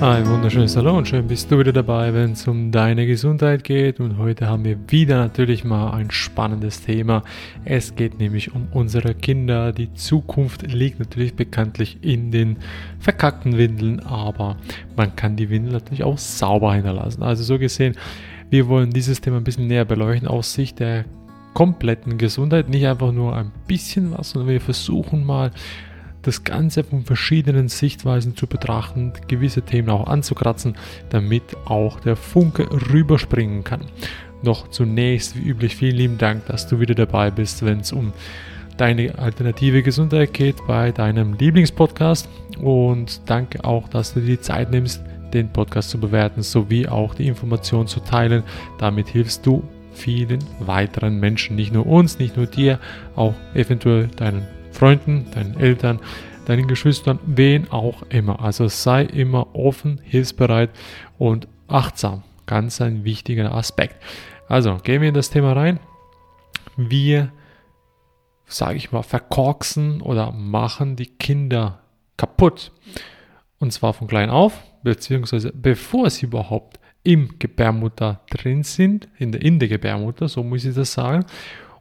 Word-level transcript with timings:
Ein 0.00 0.28
wunderschönes 0.28 0.76
Hallo 0.76 0.96
und 0.96 1.08
schön 1.08 1.26
bist 1.26 1.50
du 1.50 1.58
wieder 1.58 1.72
dabei, 1.72 2.14
wenn 2.14 2.30
es 2.30 2.46
um 2.46 2.70
deine 2.70 3.04
Gesundheit 3.04 3.64
geht. 3.64 3.98
Und 3.98 4.16
heute 4.16 4.46
haben 4.46 4.64
wir 4.64 4.78
wieder 4.86 5.18
natürlich 5.18 5.64
mal 5.64 5.90
ein 5.90 6.12
spannendes 6.12 6.82
Thema. 6.82 7.24
Es 7.64 7.96
geht 7.96 8.20
nämlich 8.20 8.54
um 8.54 8.68
unsere 8.70 9.12
Kinder. 9.12 9.72
Die 9.72 9.92
Zukunft 9.94 10.62
liegt 10.70 11.00
natürlich 11.00 11.34
bekanntlich 11.34 11.98
in 12.02 12.30
den 12.30 12.58
verkackten 13.00 13.58
Windeln, 13.58 13.98
aber 13.98 14.56
man 14.96 15.16
kann 15.16 15.34
die 15.34 15.50
Windel 15.50 15.72
natürlich 15.72 16.04
auch 16.04 16.18
sauber 16.18 16.74
hinterlassen. 16.74 17.24
Also 17.24 17.42
so 17.42 17.58
gesehen, 17.58 17.96
wir 18.50 18.68
wollen 18.68 18.90
dieses 18.90 19.20
Thema 19.20 19.38
ein 19.38 19.44
bisschen 19.44 19.66
näher 19.66 19.84
beleuchten 19.84 20.28
aus 20.28 20.52
Sicht 20.52 20.78
der 20.78 21.06
kompletten 21.54 22.18
Gesundheit. 22.18 22.68
Nicht 22.68 22.86
einfach 22.86 23.10
nur 23.10 23.34
ein 23.34 23.50
bisschen 23.66 24.16
was, 24.16 24.30
sondern 24.30 24.50
wir 24.50 24.60
versuchen 24.60 25.26
mal 25.26 25.50
das 26.28 26.44
Ganze 26.44 26.84
von 26.84 27.04
verschiedenen 27.04 27.68
Sichtweisen 27.68 28.36
zu 28.36 28.46
betrachten, 28.46 29.12
gewisse 29.28 29.62
Themen 29.62 29.88
auch 29.88 30.06
anzukratzen, 30.06 30.76
damit 31.08 31.42
auch 31.64 32.00
der 32.00 32.16
Funke 32.16 32.68
rüberspringen 32.92 33.64
kann. 33.64 33.80
Noch 34.42 34.68
zunächst, 34.68 35.36
wie 35.36 35.48
üblich, 35.48 35.74
vielen 35.74 35.96
lieben 35.96 36.18
Dank, 36.18 36.46
dass 36.46 36.68
du 36.68 36.80
wieder 36.80 36.94
dabei 36.94 37.30
bist, 37.30 37.64
wenn 37.64 37.80
es 37.80 37.92
um 37.92 38.12
deine 38.76 39.18
alternative 39.18 39.82
Gesundheit 39.82 40.34
geht 40.34 40.56
bei 40.66 40.92
deinem 40.92 41.32
Lieblingspodcast. 41.32 42.28
Und 42.60 43.22
danke 43.26 43.64
auch, 43.64 43.88
dass 43.88 44.14
du 44.14 44.20
dir 44.20 44.36
die 44.36 44.40
Zeit 44.40 44.70
nimmst, 44.70 45.02
den 45.32 45.48
Podcast 45.48 45.90
zu 45.90 45.98
bewerten, 45.98 46.42
sowie 46.42 46.86
auch 46.86 47.14
die 47.14 47.26
Informationen 47.26 47.88
zu 47.88 48.00
teilen. 48.00 48.42
Damit 48.78 49.08
hilfst 49.08 49.46
du 49.46 49.62
vielen 49.94 50.44
weiteren 50.60 51.18
Menschen, 51.18 51.56
nicht 51.56 51.72
nur 51.72 51.86
uns, 51.86 52.18
nicht 52.18 52.36
nur 52.36 52.46
dir, 52.46 52.78
auch 53.16 53.34
eventuell 53.54 54.08
deinen 54.08 54.46
Freunden, 54.78 55.26
deinen 55.32 55.58
Eltern, 55.58 55.98
deinen 56.46 56.68
Geschwistern, 56.68 57.18
wen 57.26 57.68
auch 57.70 58.02
immer. 58.10 58.40
Also 58.40 58.68
sei 58.68 59.02
immer 59.02 59.56
offen, 59.56 60.00
hilfsbereit 60.04 60.70
und 61.18 61.48
achtsam. 61.66 62.22
Ganz 62.46 62.80
ein 62.80 63.04
wichtiger 63.04 63.52
Aspekt. 63.52 63.96
Also 64.46 64.76
gehen 64.76 65.02
wir 65.02 65.08
in 65.08 65.14
das 65.14 65.30
Thema 65.30 65.52
rein. 65.54 65.80
Wir, 66.76 67.32
sage 68.46 68.76
ich 68.76 68.92
mal, 68.92 69.02
verkorksen 69.02 70.00
oder 70.00 70.30
machen 70.30 70.94
die 70.94 71.06
Kinder 71.06 71.80
kaputt. 72.16 72.70
Und 73.58 73.72
zwar 73.72 73.94
von 73.94 74.06
klein 74.06 74.30
auf, 74.30 74.62
beziehungsweise 74.84 75.52
bevor 75.52 76.08
sie 76.08 76.26
überhaupt 76.26 76.78
im 77.02 77.40
Gebärmutter 77.40 78.20
drin 78.30 78.62
sind, 78.62 79.08
in 79.18 79.32
der, 79.32 79.42
in 79.42 79.58
der 79.58 79.68
Gebärmutter, 79.68 80.28
so 80.28 80.44
muss 80.44 80.64
ich 80.64 80.74
das 80.76 80.92
sagen 80.92 81.26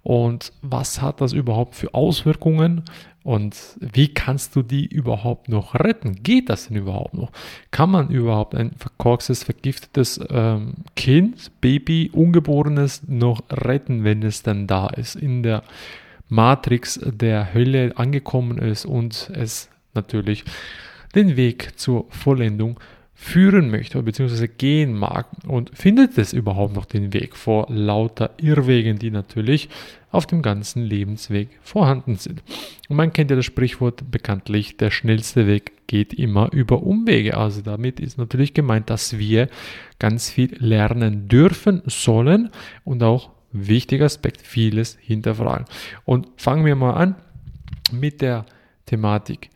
und 0.08 0.54
was 0.62 1.02
hat 1.02 1.20
das 1.20 1.34
überhaupt 1.34 1.76
für 1.76 1.94
Auswirkungen 1.94 2.84
und 3.24 3.58
wie 3.82 4.08
kannst 4.08 4.56
du 4.56 4.62
die 4.62 4.86
überhaupt 4.86 5.50
noch 5.50 5.76
retten? 5.76 6.24
Geht 6.24 6.48
das 6.48 6.70
denn 6.70 6.78
überhaupt 6.78 7.14
noch? 7.14 7.30
Kann 7.72 7.92
man 7.92 8.10
überhaupt 8.10 8.56
ein 8.56 8.72
verkorkstes, 8.78 9.44
vergiftetes 9.44 10.18
ähm, 10.30 10.76
Kind, 10.96 11.52
Baby, 11.60 12.10
Ungeborenes 12.14 13.04
noch 13.06 13.42
retten, 13.52 14.06
wenn 14.06 14.24
es 14.24 14.44
dann 14.44 14.66
da 14.66 14.88
ist, 14.88 15.16
in 15.16 15.44
der 15.44 15.62
Matrix 16.30 17.02
der 17.04 17.54
Hölle 17.54 17.92
angekommen 17.98 18.60
ist 18.60 18.86
und 18.86 19.30
es 19.34 19.68
natürlich 19.94 20.46
den 21.16 21.36
Weg 21.36 21.78
zur 21.78 22.06
Vollendung 22.12 22.80
führen 23.20 23.72
möchte 23.72 24.02
bzw. 24.02 24.48
gehen 24.48 24.94
mag 24.94 25.26
und 25.48 25.72
findet 25.76 26.20
es 26.20 26.34
überhaupt 26.34 26.76
noch 26.76 26.86
den 26.86 27.14
Weg 27.14 27.36
vor 27.36 27.66
lauter 27.68 28.30
Irrwegen, 28.38 29.00
die 29.00 29.10
natürlich 29.10 29.70
auf 30.12 30.28
dem 30.28 30.44
ganzen 30.44 30.84
Lebensweg 30.84 31.50
vorhanden 31.64 32.18
sind. 32.18 32.44
Und 32.88 32.96
man 32.96 33.12
kennt 33.12 33.32
ja 33.32 33.36
das 33.36 33.46
Sprichwort 33.46 34.12
bekanntlich, 34.12 34.78
der 34.78 34.92
schnellste 34.92 35.48
Weg 35.48 35.88
geht 35.88 36.14
immer 36.14 36.54
über 36.54 36.84
Umwege. 36.84 37.38
Also 37.38 37.62
damit 37.62 38.00
ist 38.00 38.20
natürlich 38.20 38.54
gemeint, 38.54 38.92
dass 38.92 39.18
wir 39.18 39.50
ganz 39.98 40.30
viel 40.30 40.56
lernen 40.60 41.28
dürfen, 41.28 41.82
sollen 41.88 42.52
und 42.86 43.02
auch 43.02 43.32
wichtiger 43.52 44.06
Aspekt, 44.06 44.44
vieles 44.44 44.96
hinterfragen. 45.02 45.66
Und 46.06 46.28
fangen 46.38 46.66
wir 46.66 46.76
mal 46.76 46.94
an 46.94 47.16
mit 47.92 48.22
der 48.22 48.46
Thematik. 48.86 49.50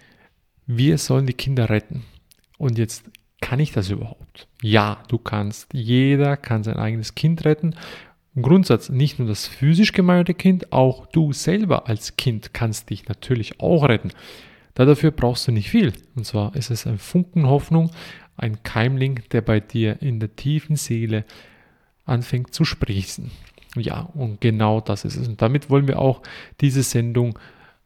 Wir 0.66 0.98
sollen 0.98 1.28
die 1.28 1.34
Kinder 1.34 1.70
retten. 1.70 2.04
Und 2.58 2.78
jetzt 2.78 3.11
kann 3.42 3.60
ich 3.60 3.72
das 3.72 3.90
überhaupt? 3.90 4.48
Ja, 4.62 5.04
du 5.10 5.18
kannst. 5.18 5.74
Jeder 5.74 6.38
kann 6.38 6.64
sein 6.64 6.78
eigenes 6.78 7.16
Kind 7.16 7.44
retten. 7.44 7.76
Grundsatz 8.40 8.90
nicht 8.90 9.20
nur 9.20 9.28
das 9.28 9.48
physisch 9.48 9.92
gemeinte 9.92 10.34
Kind, 10.34 10.72
auch 10.72 11.06
du 11.08 11.34
selber 11.34 11.90
als 11.90 12.16
Kind 12.16 12.54
kannst 12.54 12.90
dich 12.90 13.10
natürlich 13.10 13.60
auch 13.60 13.90
retten. 13.90 14.12
dafür 14.74 15.12
brauchst 15.12 15.48
du 15.48 15.52
nicht 15.52 15.70
viel. 15.70 15.92
Und 16.16 16.26
zwar 16.26 16.56
ist 16.56 16.72
es 16.72 16.88
ein 16.88 16.98
Funken 16.98 17.48
Hoffnung, 17.48 17.92
ein 18.38 18.64
Keimling, 18.64 19.22
der 19.32 19.42
bei 19.42 19.60
dir 19.60 20.02
in 20.02 20.20
der 20.20 20.36
tiefen 20.36 20.78
Seele 20.78 21.26
anfängt 22.06 22.54
zu 22.54 22.64
sprießen. 22.64 23.32
Ja, 23.76 24.02
und 24.14 24.42
genau 24.42 24.82
das 24.82 25.06
ist 25.06 25.18
es. 25.18 25.28
Und 25.28 25.42
damit 25.42 25.70
wollen 25.70 25.88
wir 25.88 26.00
auch 26.00 26.22
diese 26.62 26.84
Sendung 26.84 27.38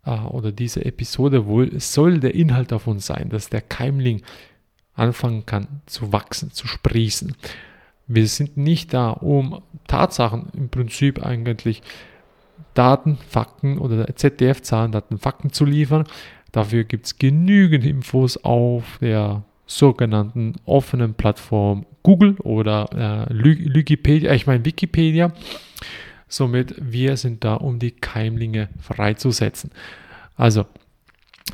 äh, 0.06 0.12
oder 0.12 0.52
diese 0.52 0.86
Episode 0.86 1.46
wohl, 1.46 1.80
soll 1.80 2.20
der 2.20 2.36
Inhalt 2.36 2.72
davon 2.72 3.00
sein, 3.00 3.30
dass 3.30 3.50
der 3.50 3.62
Keimling 3.62 4.22
anfangen 4.96 5.46
kann 5.46 5.82
zu 5.86 6.12
wachsen, 6.12 6.52
zu 6.52 6.68
sprießen. 6.68 7.36
Wir 8.08 8.28
sind 8.28 8.58
nicht 8.58 8.94
da, 8.94 9.10
um 9.10 9.62
Tatsachen 9.88 10.48
im 10.54 10.70
Prinzip 10.70 11.26
eigentlich 11.26 11.82
Daten, 12.74 13.18
Fakten 13.30 13.78
oder 13.78 14.16
ZDF-Zahlen, 14.16 14.92
Daten, 14.92 15.18
Fakten 15.18 15.52
zu 15.52 15.66
liefern. 15.66 16.06
Dafür 16.52 16.84
gibt 16.84 17.08
es 17.08 17.18
genügend 17.18 17.86
Infos 17.86 18.38
auf 18.38 19.00
der 19.02 19.44
sogenannten 19.66 20.54
offenen 20.66 21.16
Plattform 21.16 21.86
Google 22.04 22.36
oder 22.40 23.28
äh, 23.30 23.74
Wikipedia, 23.74 24.34
ich 24.34 24.46
meine 24.46 24.64
Wikipedia. 24.64 25.34
Somit, 26.28 26.76
wir 26.80 27.18
sind 27.18 27.44
da, 27.44 27.56
um 27.56 27.80
die 27.80 27.92
Keimlinge 27.92 28.70
freizusetzen. 28.80 29.72
Also, 30.36 30.66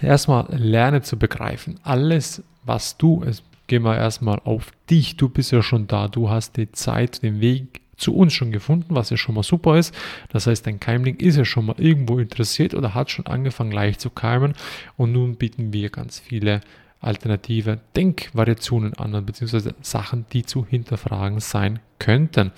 erstmal 0.02 0.48
lerne 0.56 1.02
zu 1.02 1.18
begreifen. 1.18 1.80
Alles, 1.84 2.44
was 2.64 2.98
du, 2.98 3.24
es 3.26 3.44
gehen 3.68 3.84
wir 3.84 3.98
erstmal 3.98 4.40
auf 4.44 4.72
dich, 4.90 5.16
du 5.18 5.30
bist 5.30 5.52
ja 5.52 5.64
schon 5.64 5.88
da, 5.88 6.08
du 6.08 6.30
hast 6.30 6.58
die 6.58 6.72
Zeit, 6.72 7.24
den 7.24 7.40
Weg 7.40 7.82
zu 7.96 8.16
uns 8.16 8.34
schon 8.34 8.52
gefunden, 8.52 8.96
was 8.96 9.12
ja 9.12 9.18
schon 9.18 9.36
mal 9.36 9.44
super 9.44 9.78
ist. 9.78 9.96
Das 10.30 10.48
heißt, 10.48 10.66
dein 10.66 10.80
Keimling 10.80 11.18
ist 11.18 11.38
ja 11.38 11.46
schon 11.46 11.68
mal 11.68 11.76
irgendwo 11.78 12.20
interessiert 12.20 12.74
oder 12.74 12.94
hat 12.94 13.12
schon 13.12 13.28
angefangen 13.28 13.72
leicht 13.72 14.02
zu 14.02 14.10
keimen 14.10 14.54
und 14.98 15.12
nun 15.12 15.36
bieten 15.36 15.72
wir 15.72 15.90
ganz 15.90 16.20
viele 16.20 16.62
alternative 17.00 17.80
Denkvariationen 17.96 18.94
an, 18.96 19.26
beziehungsweise 19.26 19.76
Sachen, 19.82 20.26
die 20.34 20.44
zu 20.44 20.66
hinterfragen 20.66 21.40
sein 21.40 21.80
könnten. 22.00 22.52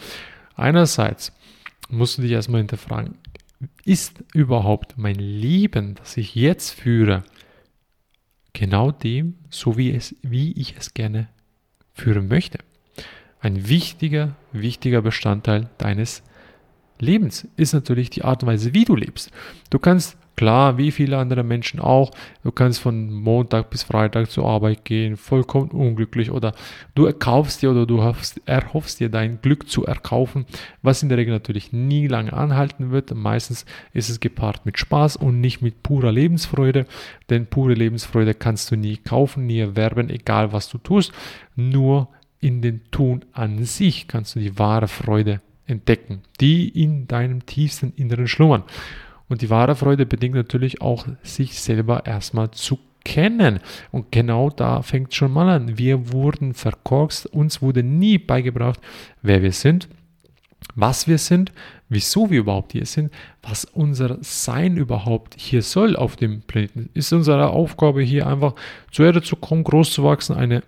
Einerseits 0.56 1.32
musst 1.90 2.18
du 2.18 2.22
dich 2.24 2.32
erstmal 2.32 2.62
hinterfragen, 2.62 3.16
ist 3.86 4.24
überhaupt 4.34 4.98
mein 4.98 5.16
Leben, 5.16 5.96
das 5.96 6.18
ich 6.18 6.36
jetzt 6.36 6.72
führe, 6.72 7.24
genau 8.54 8.92
dem, 8.92 9.36
so 9.50 9.78
wie, 9.78 9.92
es, 9.92 10.16
wie 10.22 10.54
ich 10.54 10.76
es 10.78 10.94
gerne 10.94 11.28
führen 11.94 12.28
möchte. 12.28 12.60
Ein 13.40 13.68
wichtiger, 13.68 14.36
wichtiger 14.52 15.02
Bestandteil 15.02 15.70
deines 15.78 16.24
Lebens 17.00 17.48
ist 17.58 17.74
natürlich 17.74 18.10
die 18.10 18.24
Art 18.24 18.44
und 18.44 18.50
Weise, 18.50 18.74
wie 18.74 18.86
du 18.86 18.96
lebst. 18.96 19.32
Du 19.70 19.80
kannst 19.80 20.18
Klar, 20.36 20.78
wie 20.78 20.92
viele 20.92 21.18
andere 21.18 21.44
Menschen 21.44 21.80
auch. 21.80 22.12
Du 22.44 22.52
kannst 22.52 22.80
von 22.80 23.12
Montag 23.12 23.70
bis 23.70 23.84
Freitag 23.84 24.32
zur 24.32 24.46
Arbeit 24.46 24.84
gehen, 24.84 25.16
vollkommen 25.16 25.70
unglücklich 25.70 26.32
oder 26.32 26.54
du 26.96 27.06
erkaufst 27.06 27.62
dir 27.62 27.70
oder 27.70 27.86
du 27.86 27.98
erhoffst 28.46 29.00
dir 29.00 29.10
dein 29.10 29.42
Glück 29.42 29.70
zu 29.70 29.86
erkaufen, 29.86 30.46
was 30.82 31.04
in 31.04 31.10
der 31.10 31.20
Regel 31.20 31.34
natürlich 31.34 31.72
nie 31.72 32.08
lange 32.08 32.34
anhalten 32.34 32.90
wird. 32.92 33.14
Meistens 33.14 33.66
ist 33.94 34.10
es 34.10 34.20
gepaart 34.20 34.66
mit 34.66 34.80
Spaß 34.80 35.18
und 35.18 35.40
nicht 35.40 35.62
mit 35.62 35.84
purer 35.84 36.12
Lebensfreude, 36.12 36.88
denn 37.30 37.46
pure 37.46 37.76
Lebensfreude 37.76 38.34
kannst 38.34 38.72
du 38.72 38.76
nie 38.76 38.98
kaufen, 38.98 39.46
nie 39.46 39.60
erwerben, 39.60 40.10
egal 40.10 40.52
was 40.52 40.68
du 40.68 40.80
tust. 40.80 41.12
Nur 41.56 42.08
in 42.40 42.62
dem 42.62 42.82
Tun 42.90 43.24
an 43.34 43.64
sich 43.66 44.08
kannst 44.08 44.36
du 44.36 44.40
die 44.40 44.58
wahre 44.58 44.88
Freude 44.88 45.42
entdecken, 45.66 46.22
die 46.42 46.68
in 46.68 47.08
deinem 47.08 47.46
tiefsten 47.46 47.94
Inneren 47.96 48.28
schlummern. 48.28 48.64
Und 49.30 49.42
die 49.42 49.50
wahre 49.50 49.76
Freude 49.76 50.06
bedingt 50.06 50.36
natürlich 50.36 50.82
auch, 50.82 51.08
sich 51.24 51.60
selber 51.60 52.06
erstmal 52.06 52.52
zu 52.52 52.80
kennen. 53.04 53.60
Und 53.92 54.12
genau 54.12 54.50
da 54.50 54.82
fängt 54.82 55.14
schon 55.14 55.32
mal 55.32 55.50
an. 55.50 55.78
Wir 55.78 56.12
wurden 56.12 56.54
verkorkst, 56.54 57.28
uns 57.28 57.62
wurde 57.62 57.84
nie 57.84 58.18
beigebracht, 58.18 58.80
wer 59.22 59.42
wir 59.42 59.52
sind, 59.52 59.90
was 60.76 61.08
wir 61.08 61.18
sind, 61.18 61.52
wieso 61.90 62.30
wir 62.30 62.40
überhaupt 62.40 62.72
hier 62.72 62.86
sind, 62.86 63.12
was 63.42 63.66
unser 63.66 64.18
Sein 64.22 64.78
überhaupt 64.78 65.36
hier 65.38 65.62
soll 65.62 65.96
auf 65.96 66.16
dem 66.16 66.42
Planeten. 66.42 66.90
Ist 66.94 67.14
unsere 67.14 67.50
Aufgabe 67.50 68.02
hier 68.02 68.28
einfach 68.28 68.56
zur 68.92 69.06
Erde 69.06 69.22
zu 69.22 69.36
kommen, 69.36 69.64
groß 69.64 69.92
zu 69.92 70.04
wachsen, 70.04 70.36
eine 70.36 70.64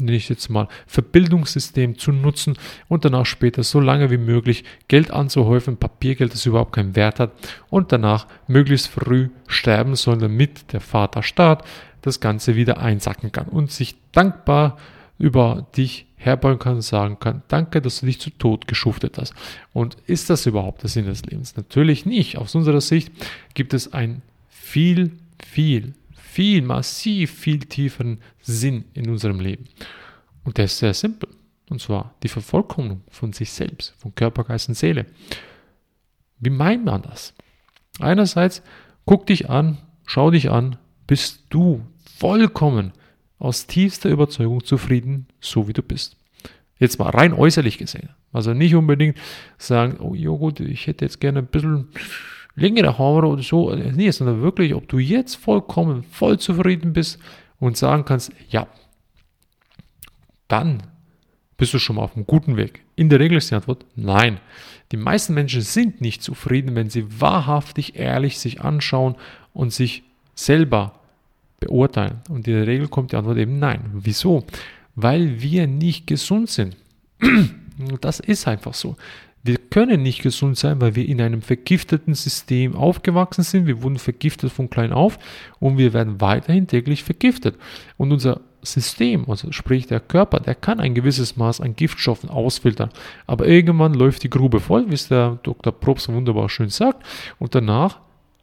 nenne 0.00 0.16
ich 0.16 0.28
jetzt 0.28 0.48
mal, 0.48 0.68
Verbildungssystem 0.86 1.98
zu 1.98 2.12
nutzen 2.12 2.56
und 2.88 3.04
danach 3.04 3.26
später 3.26 3.62
so 3.62 3.80
lange 3.80 4.10
wie 4.10 4.18
möglich 4.18 4.64
Geld 4.88 5.10
anzuhäufen, 5.10 5.76
Papiergeld, 5.76 6.32
das 6.32 6.46
überhaupt 6.46 6.72
keinen 6.72 6.96
Wert 6.96 7.20
hat 7.20 7.32
und 7.70 7.92
danach 7.92 8.26
möglichst 8.46 8.88
früh 8.88 9.28
sterben 9.46 9.94
soll, 9.94 10.18
damit 10.18 10.72
der 10.72 10.80
Vaterstaat 10.80 11.64
das 12.02 12.20
Ganze 12.20 12.56
wieder 12.56 12.78
einsacken 12.78 13.32
kann 13.32 13.46
und 13.46 13.70
sich 13.70 13.96
dankbar 14.12 14.76
über 15.18 15.66
dich 15.76 16.06
herbeugen 16.16 16.58
kann 16.58 16.76
und 16.76 16.82
sagen 16.82 17.18
kann, 17.20 17.42
danke, 17.48 17.80
dass 17.80 18.00
du 18.00 18.06
dich 18.06 18.20
zu 18.20 18.30
Tod 18.30 18.66
geschuftet 18.66 19.18
hast. 19.18 19.34
Und 19.72 19.96
ist 20.06 20.30
das 20.30 20.46
überhaupt 20.46 20.82
der 20.82 20.90
Sinn 20.90 21.06
des 21.06 21.24
Lebens? 21.24 21.56
Natürlich 21.56 22.06
nicht. 22.06 22.38
Aus 22.38 22.54
unserer 22.54 22.80
Sicht 22.80 23.12
gibt 23.52 23.74
es 23.74 23.92
einen 23.92 24.22
viel, 24.48 25.12
viel, 25.44 25.94
viel, 26.34 26.62
massiv 26.62 27.30
viel 27.32 27.60
tieferen 27.60 28.18
Sinn 28.42 28.86
in 28.92 29.08
unserem 29.08 29.38
Leben. 29.38 29.68
Und 30.42 30.58
der 30.58 30.64
ist 30.64 30.78
sehr 30.78 30.92
simpel. 30.92 31.28
Und 31.70 31.80
zwar 31.80 32.16
die 32.24 32.28
Vervollkommnung 32.28 33.04
von 33.08 33.32
sich 33.32 33.52
selbst, 33.52 33.94
von 33.98 34.16
Körper, 34.16 34.42
Geist 34.42 34.68
und 34.68 34.74
Seele. 34.74 35.06
Wie 36.40 36.50
meint 36.50 36.84
man 36.84 37.02
das? 37.02 37.34
Einerseits, 38.00 38.62
guck 39.06 39.26
dich 39.26 39.48
an, 39.48 39.78
schau 40.06 40.32
dich 40.32 40.50
an, 40.50 40.76
bist 41.06 41.44
du 41.50 41.86
vollkommen 42.18 42.92
aus 43.38 43.68
tiefster 43.68 44.10
Überzeugung 44.10 44.64
zufrieden, 44.64 45.28
so 45.38 45.68
wie 45.68 45.72
du 45.72 45.82
bist. 45.82 46.16
Jetzt 46.80 46.98
mal 46.98 47.10
rein 47.10 47.32
äußerlich 47.32 47.78
gesehen. 47.78 48.08
Also 48.32 48.54
nicht 48.54 48.74
unbedingt 48.74 49.18
sagen, 49.56 49.98
oh 50.00 50.14
ja 50.14 50.30
gut, 50.30 50.58
ich 50.58 50.88
hätte 50.88 51.04
jetzt 51.04 51.20
gerne 51.20 51.38
ein 51.38 51.46
bisschen 51.46 51.90
längere 52.56 52.98
Haare 52.98 53.26
oder 53.26 53.42
so. 53.42 53.74
Nee, 53.74 54.10
sondern 54.10 54.42
wirklich, 54.42 54.74
ob 54.74 54.88
du 54.88 54.98
jetzt 54.98 55.36
vollkommen 55.36 56.02
voll 56.04 56.38
zufrieden 56.38 56.92
bist 56.92 57.18
und 57.58 57.76
sagen 57.76 58.04
kannst, 58.04 58.32
ja, 58.48 58.66
dann 60.48 60.82
bist 61.56 61.74
du 61.74 61.78
schon 61.78 61.96
mal 61.96 62.02
auf 62.02 62.16
einem 62.16 62.26
guten 62.26 62.56
Weg. 62.56 62.82
In 62.96 63.08
der 63.08 63.20
Regel 63.20 63.38
ist 63.38 63.50
die 63.50 63.54
Antwort 63.54 63.84
nein. 63.96 64.40
Die 64.92 64.96
meisten 64.96 65.34
Menschen 65.34 65.62
sind 65.62 66.00
nicht 66.00 66.22
zufrieden, 66.22 66.74
wenn 66.74 66.90
sie 66.90 67.20
wahrhaftig 67.20 67.96
ehrlich 67.96 68.38
sich 68.38 68.60
anschauen 68.60 69.16
und 69.52 69.72
sich 69.72 70.02
selber 70.34 71.00
beurteilen. 71.60 72.20
Und 72.28 72.46
in 72.46 72.54
der 72.54 72.66
Regel 72.66 72.88
kommt 72.88 73.12
die 73.12 73.16
Antwort 73.16 73.38
eben 73.38 73.58
nein. 73.58 73.90
Wieso? 73.92 74.44
Weil 74.94 75.40
wir 75.40 75.66
nicht 75.66 76.06
gesund 76.06 76.50
sind. 76.50 76.76
Das 78.00 78.20
ist 78.20 78.46
einfach 78.46 78.72
so. 78.72 78.94
Wir 79.46 79.58
können 79.58 80.02
nicht 80.02 80.22
gesund 80.22 80.56
sein, 80.56 80.80
weil 80.80 80.96
wir 80.96 81.06
in 81.06 81.20
einem 81.20 81.42
vergifteten 81.42 82.14
System 82.14 82.74
aufgewachsen 82.74 83.44
sind. 83.44 83.66
Wir 83.66 83.82
wurden 83.82 83.98
vergiftet 83.98 84.50
von 84.50 84.70
klein 84.70 84.90
auf 84.90 85.18
und 85.60 85.76
wir 85.76 85.92
werden 85.92 86.22
weiterhin 86.22 86.66
täglich 86.66 87.04
vergiftet. 87.04 87.56
Und 87.98 88.10
unser 88.10 88.40
System, 88.62 89.28
also 89.28 89.52
sprich 89.52 89.86
der 89.86 90.00
Körper, 90.00 90.40
der 90.40 90.54
kann 90.54 90.80
ein 90.80 90.94
gewisses 90.94 91.36
Maß 91.36 91.60
an 91.60 91.76
Giftstoffen 91.76 92.30
ausfiltern. 92.30 92.88
Aber 93.26 93.46
irgendwann 93.46 93.92
läuft 93.92 94.22
die 94.22 94.30
Grube 94.30 94.60
voll, 94.60 94.88
wie 94.88 94.94
es 94.94 95.08
der 95.08 95.38
Dr. 95.42 95.74
Probst 95.74 96.08
wunderbar 96.08 96.48
schön 96.48 96.70
sagt. 96.70 97.04
Und 97.38 97.54
danach 97.54 97.98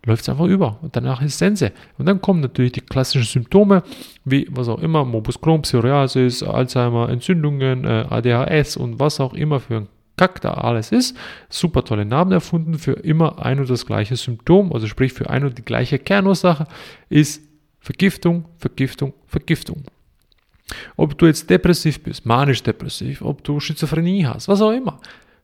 läuft 0.05 0.21
es 0.21 0.29
einfach 0.29 0.45
über 0.45 0.77
und 0.83 0.95
danach 0.95 1.23
ist 1.23 1.39
Sense. 1.39 1.71
Und 1.97 2.05
dann 2.05 2.21
kommen 2.21 2.41
natürlich 2.41 2.73
die 2.73 2.81
klassischen 2.81 3.25
Symptome, 3.25 3.81
wie 4.23 4.47
was 4.51 4.67
auch 4.67 4.79
immer, 4.79 5.03
Morbus 5.03 5.41
Crohn, 5.41 5.63
Psoriasis, 5.63 6.43
Alzheimer, 6.43 7.09
Entzündungen, 7.09 7.85
äh, 7.85 8.05
ADHS 8.07 8.77
und 8.77 8.99
was 8.99 9.19
auch 9.19 9.33
immer 9.33 9.59
für 9.59 9.77
ein 9.77 9.87
Kack 10.21 10.39
da 10.41 10.53
alles 10.53 10.91
ist. 10.91 11.17
Super 11.49 11.83
tolle 11.83 12.05
Namen 12.05 12.31
erfunden 12.31 12.77
für 12.77 12.91
immer 12.91 13.43
ein 13.43 13.59
und 13.59 13.67
das 13.67 13.87
gleiche 13.87 14.15
Symptom, 14.15 14.71
also 14.71 14.85
sprich 14.85 15.13
für 15.13 15.31
ein 15.31 15.43
und 15.43 15.57
die 15.57 15.65
gleiche 15.65 15.97
Kernursache 15.97 16.67
ist 17.09 17.41
Vergiftung, 17.79 18.45
Vergiftung, 18.59 19.13
Vergiftung. 19.25 19.83
Ob 20.95 21.17
du 21.17 21.25
jetzt 21.25 21.49
depressiv 21.49 22.03
bist, 22.03 22.27
manisch-depressiv, 22.27 23.23
ob 23.23 23.43
du 23.43 23.59
Schizophrenie 23.59 24.27
hast, 24.27 24.47
was 24.47 24.61
auch 24.61 24.69
immer. 24.69 24.99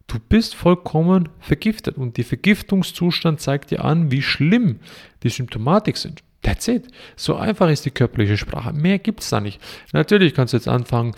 Du 0.06 0.20
bist 0.20 0.54
vollkommen 0.54 1.30
vergiftet 1.40 1.98
und 1.98 2.18
die 2.18 2.24
Vergiftungszustand 2.24 3.42
zeigt 3.42 3.72
dir 3.72 3.84
an, 3.84 4.12
wie 4.12 4.22
schlimm 4.22 4.80
die 5.24 5.30
Symptomatik 5.30 5.98
sind. 5.98 6.22
That's 6.44 6.68
it. 6.68 6.88
So 7.16 7.36
einfach 7.36 7.72
ist 7.72 7.84
die 7.86 7.92
körperliche 7.92 8.38
Sprache. 8.38 8.74
Mehr 8.74 9.00
gibt 9.00 9.22
es 9.22 9.30
da 9.32 9.42
nicht. 9.42 9.60
Natürlich 9.92 10.36
kannst 10.36 10.54
du 10.54 10.58
jetzt 10.58 10.68
anfangen 10.68 11.16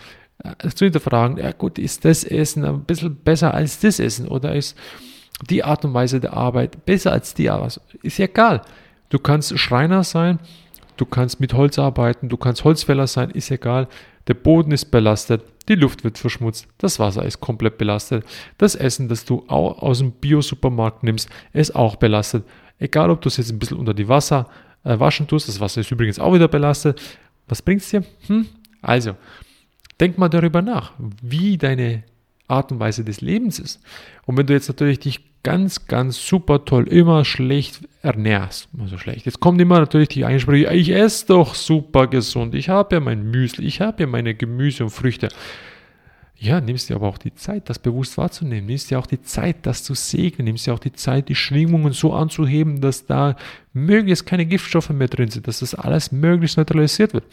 zu 0.74 0.84
hinterfragen, 0.84 1.38
ja 1.38 1.52
gut, 1.52 1.78
ist 1.78 2.04
das 2.04 2.24
Essen 2.24 2.64
ein 2.64 2.84
bisschen 2.84 3.16
besser 3.16 3.54
als 3.54 3.80
das 3.80 3.98
Essen 3.98 4.28
oder 4.28 4.54
ist 4.54 4.76
die 5.48 5.64
Art 5.64 5.84
und 5.84 5.94
Weise 5.94 6.20
der 6.20 6.34
Arbeit 6.34 6.84
besser 6.84 7.12
als 7.12 7.34
die 7.34 7.50
Arbeit? 7.50 7.80
Ist 8.02 8.18
ja 8.18 8.26
egal. 8.26 8.62
Du 9.08 9.18
kannst 9.18 9.58
Schreiner 9.58 10.04
sein, 10.04 10.38
du 10.96 11.04
kannst 11.04 11.40
mit 11.40 11.54
Holz 11.54 11.78
arbeiten, 11.78 12.28
du 12.28 12.36
kannst 12.36 12.64
Holzfäller 12.64 13.06
sein, 13.06 13.30
ist 13.30 13.50
egal. 13.50 13.88
Der 14.28 14.34
Boden 14.34 14.70
ist 14.70 14.90
belastet, 14.90 15.42
die 15.68 15.74
Luft 15.74 16.04
wird 16.04 16.18
verschmutzt, 16.18 16.68
das 16.78 16.98
Wasser 16.98 17.24
ist 17.24 17.40
komplett 17.40 17.78
belastet, 17.78 18.24
das 18.58 18.74
Essen, 18.74 19.08
das 19.08 19.24
du 19.24 19.44
aus 19.48 19.98
dem 19.98 20.12
Bio-Supermarkt 20.12 21.02
nimmst, 21.02 21.28
ist 21.52 21.74
auch 21.74 21.96
belastet. 21.96 22.44
Egal, 22.78 23.10
ob 23.10 23.20
du 23.20 23.28
es 23.28 23.36
jetzt 23.38 23.50
ein 23.50 23.58
bisschen 23.58 23.78
unter 23.78 23.94
die 23.94 24.08
Wasser 24.08 24.48
äh, 24.84 24.98
waschen 24.98 25.26
tust, 25.26 25.48
das 25.48 25.60
Wasser 25.60 25.80
ist 25.80 25.90
übrigens 25.90 26.18
auch 26.18 26.32
wieder 26.32 26.48
belastet. 26.48 27.00
Was 27.48 27.60
bringt 27.62 27.82
es 27.82 27.90
dir? 27.90 28.04
Hm? 28.26 28.46
Also, 28.80 29.16
denk 30.00 30.18
mal 30.18 30.28
darüber 30.28 30.62
nach, 30.62 30.92
wie 31.22 31.58
deine 31.58 32.04
Art 32.48 32.72
und 32.72 32.80
Weise 32.80 33.04
des 33.04 33.20
Lebens 33.20 33.58
ist. 33.58 33.80
Und 34.26 34.36
wenn 34.36 34.46
du 34.46 34.52
jetzt 34.52 34.68
natürlich 34.68 34.98
dich 34.98 35.20
ganz, 35.42 35.86
ganz 35.86 36.26
super 36.26 36.64
toll 36.64 36.88
immer 36.88 37.24
schlecht 37.24 37.88
ernährst, 38.02 38.68
also 38.78 38.98
schlecht, 38.98 39.26
jetzt 39.26 39.40
kommt 39.40 39.60
immer 39.60 39.78
natürlich 39.78 40.08
die 40.08 40.24
Einsprüche, 40.24 40.72
ich 40.72 40.90
esse 40.90 41.26
doch 41.26 41.54
super 41.54 42.08
gesund, 42.08 42.54
ich 42.54 42.68
habe 42.68 42.96
ja 42.96 43.00
mein 43.00 43.30
Müsli, 43.30 43.66
ich 43.66 43.80
habe 43.80 44.02
ja 44.02 44.06
meine 44.06 44.34
Gemüse 44.34 44.84
und 44.84 44.90
Früchte. 44.90 45.28
Ja, 46.42 46.58
nimmst 46.58 46.88
dir 46.88 46.96
aber 46.96 47.06
auch 47.06 47.18
die 47.18 47.34
Zeit, 47.34 47.68
das 47.68 47.78
bewusst 47.78 48.16
wahrzunehmen. 48.16 48.64
Nimmst 48.64 48.90
dir 48.90 48.98
auch 48.98 49.06
die 49.06 49.20
Zeit, 49.20 49.56
das 49.66 49.84
zu 49.84 49.92
segnen. 49.92 50.46
Nimmst 50.46 50.66
dir 50.66 50.72
auch 50.72 50.78
die 50.78 50.94
Zeit, 50.94 51.28
die 51.28 51.34
Schwingungen 51.34 51.92
so 51.92 52.14
anzuheben, 52.14 52.80
dass 52.80 53.04
da 53.04 53.36
möglichst 53.74 54.24
keine 54.24 54.46
Giftstoffe 54.46 54.88
mehr 54.88 55.08
drin 55.08 55.28
sind, 55.28 55.46
dass 55.46 55.58
das 55.58 55.74
alles 55.74 56.12
möglichst 56.12 56.56
neutralisiert 56.56 57.12
wird. 57.12 57.24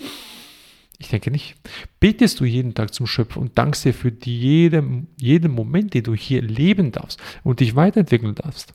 Ich 1.00 1.10
denke 1.10 1.30
nicht. 1.30 1.56
Betest 2.00 2.40
du 2.40 2.46
jeden 2.46 2.74
Tag 2.74 2.94
zum 2.94 3.06
Schöpfer 3.06 3.40
und 3.40 3.58
dankst 3.58 3.86
dir 3.86 3.94
für 3.94 4.12
die 4.12 4.40
jeden, 4.40 5.08
jeden 5.20 5.52
Moment, 5.52 5.94
den 5.94 6.04
du 6.04 6.16
hier 6.16 6.42
leben 6.42 6.92
darfst 6.92 7.22
und 7.44 7.60
dich 7.60 7.76
weiterentwickeln 7.76 8.36
darfst. 8.36 8.74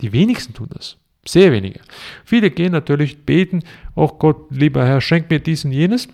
Die 0.00 0.12
wenigsten 0.12 0.54
tun 0.54 0.68
das. 0.70 0.96
Sehr 1.26 1.52
wenige. 1.52 1.80
Viele 2.24 2.50
gehen 2.50 2.72
natürlich 2.72 3.24
beten, 3.24 3.60
oh 3.94 4.08
Gott, 4.08 4.46
lieber 4.50 4.84
Herr, 4.86 5.00
schenk 5.00 5.30
mir 5.30 5.40
dies 5.40 5.64
und 5.64 5.72
jenes. 5.72 6.08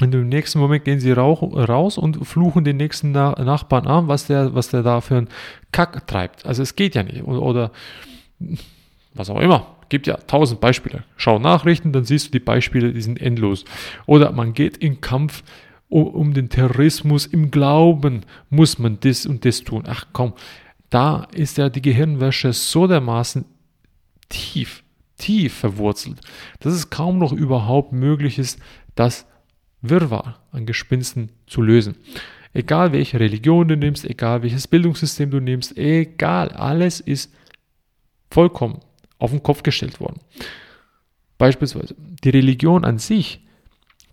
Und 0.00 0.14
im 0.14 0.28
nächsten 0.28 0.58
Moment 0.58 0.84
gehen 0.84 1.00
sie 1.00 1.12
raus 1.12 1.96
und 1.96 2.26
fluchen 2.26 2.64
den 2.64 2.76
nächsten 2.76 3.12
Nachbarn 3.12 3.86
an, 3.86 4.08
was 4.08 4.26
der, 4.26 4.54
was 4.54 4.68
der 4.68 4.82
da 4.82 5.00
für 5.00 5.16
einen 5.16 5.28
Kack 5.72 6.06
treibt. 6.06 6.44
Also 6.44 6.62
es 6.62 6.76
geht 6.76 6.94
ja 6.94 7.02
nicht. 7.02 7.22
Oder 7.24 7.72
was 9.14 9.30
auch 9.30 9.40
immer. 9.40 9.75
Gibt 9.88 10.06
ja 10.06 10.16
tausend 10.16 10.60
Beispiele. 10.60 11.04
Schau 11.16 11.38
Nachrichten, 11.38 11.92
dann 11.92 12.04
siehst 12.04 12.28
du 12.28 12.30
die 12.32 12.44
Beispiele, 12.44 12.92
die 12.92 13.02
sind 13.02 13.20
endlos. 13.20 13.64
Oder 14.06 14.32
man 14.32 14.52
geht 14.52 14.76
in 14.76 15.00
Kampf 15.00 15.42
um, 15.88 16.06
um 16.08 16.34
den 16.34 16.48
Terrorismus. 16.48 17.26
Im 17.26 17.50
Glauben 17.50 18.22
muss 18.50 18.78
man 18.78 18.98
das 19.00 19.26
und 19.26 19.44
das 19.44 19.62
tun. 19.62 19.84
Ach 19.86 20.06
komm, 20.12 20.32
da 20.90 21.28
ist 21.32 21.58
ja 21.58 21.68
die 21.68 21.82
Gehirnwäsche 21.82 22.52
so 22.52 22.86
dermaßen 22.86 23.44
tief, 24.28 24.82
tief 25.18 25.54
verwurzelt, 25.54 26.20
dass 26.60 26.74
es 26.74 26.90
kaum 26.90 27.18
noch 27.18 27.32
überhaupt 27.32 27.92
möglich 27.92 28.38
ist, 28.38 28.58
das 28.94 29.26
Wirrwarr 29.82 30.40
an 30.52 30.66
Gespinsten 30.66 31.30
zu 31.46 31.62
lösen. 31.62 31.96
Egal 32.52 32.92
welche 32.92 33.20
Religion 33.20 33.68
du 33.68 33.76
nimmst, 33.76 34.04
egal 34.04 34.42
welches 34.42 34.66
Bildungssystem 34.66 35.30
du 35.30 35.40
nimmst, 35.40 35.76
egal, 35.76 36.48
alles 36.50 37.00
ist 37.00 37.32
vollkommen 38.30 38.80
auf 39.18 39.30
den 39.30 39.42
Kopf 39.42 39.62
gestellt 39.62 40.00
worden. 40.00 40.20
Beispielsweise, 41.38 41.94
die 42.24 42.30
Religion 42.30 42.84
an 42.84 42.98
sich 42.98 43.40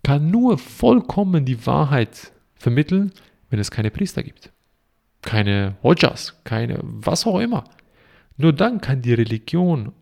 kann 0.02 0.30
nur 0.30 0.58
vollkommen 0.58 1.44
die 1.44 1.66
Wahrheit 1.66 2.32
vermitteln, 2.54 3.12
wenn 3.50 3.58
es 3.58 3.70
keine 3.70 3.90
Priester 3.90 4.22
gibt. 4.22 4.52
Keine 5.22 5.76
Hojas, 5.82 6.40
keine 6.44 6.78
was 6.82 7.26
auch 7.26 7.40
immer. 7.40 7.64
Nur 8.36 8.52
dann 8.52 8.80
kann 8.80 9.00
die 9.00 9.14
Religion, 9.14 9.92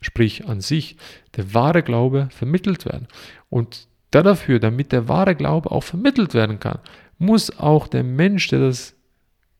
sprich 0.00 0.46
an 0.46 0.60
sich, 0.60 0.96
der 1.36 1.54
wahre 1.54 1.82
Glaube 1.82 2.28
vermittelt 2.30 2.84
werden. 2.86 3.06
Und 3.50 3.86
dafür, 4.10 4.58
damit 4.58 4.92
der 4.92 5.08
wahre 5.08 5.34
Glaube 5.34 5.70
auch 5.70 5.82
vermittelt 5.82 6.34
werden 6.34 6.58
kann, 6.60 6.78
muss 7.18 7.56
auch 7.58 7.86
der 7.86 8.02
Mensch, 8.02 8.48
der 8.48 8.60
das 8.60 8.96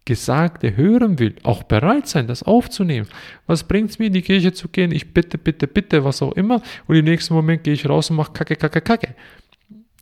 Gesagte 0.05 0.77
hören 0.77 1.19
will, 1.19 1.37
auch 1.43 1.63
bereit 1.63 2.07
sein, 2.07 2.27
das 2.27 2.43
aufzunehmen. 2.43 3.09
Was 3.47 3.65
bringt 3.65 3.91
es 3.91 3.99
mir, 3.99 4.07
in 4.07 4.13
die 4.13 4.23
Kirche 4.23 4.53
zu 4.53 4.69
gehen? 4.69 4.93
Ich 4.93 5.15
bitte, 5.15 5.39
bitte, 5.39 5.67
bitte, 5.67 6.05
was 6.05 6.21
auch 6.21 6.33
immer. 6.33 6.61
Und 6.87 6.97
im 6.97 7.05
nächsten 7.07 7.33
Moment 7.33 7.65
gehe 7.65 7.73
ich 7.73 7.89
raus 7.89 8.11
und 8.11 8.17
mache 8.17 8.33
Kacke, 8.33 8.57
Kacke, 8.57 8.83
Kacke. 8.83 9.15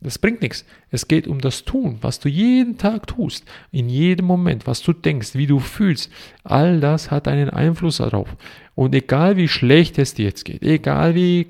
Das 0.01 0.19
bringt 0.19 0.41
nichts. 0.41 0.65
Es 0.89 1.07
geht 1.07 1.27
um 1.27 1.39
das 1.39 1.63
Tun, 1.63 1.99
was 2.01 2.19
du 2.19 2.27
jeden 2.27 2.77
Tag 2.77 3.07
tust, 3.07 3.45
in 3.71 3.87
jedem 3.87 4.25
Moment, 4.25 4.67
was 4.67 4.81
du 4.81 4.91
denkst, 4.91 5.35
wie 5.35 5.47
du 5.47 5.59
fühlst. 5.59 6.11
All 6.43 6.81
das 6.81 7.09
hat 7.09 7.29
einen 7.29 7.49
Einfluss 7.49 7.97
darauf. 7.97 8.35
Und 8.75 8.93
egal 8.93 9.37
wie 9.37 9.47
schlecht 9.47 9.97
es 9.97 10.13
dir 10.13 10.25
jetzt 10.25 10.43
geht, 10.43 10.61
egal 10.61 11.15
wie 11.15 11.47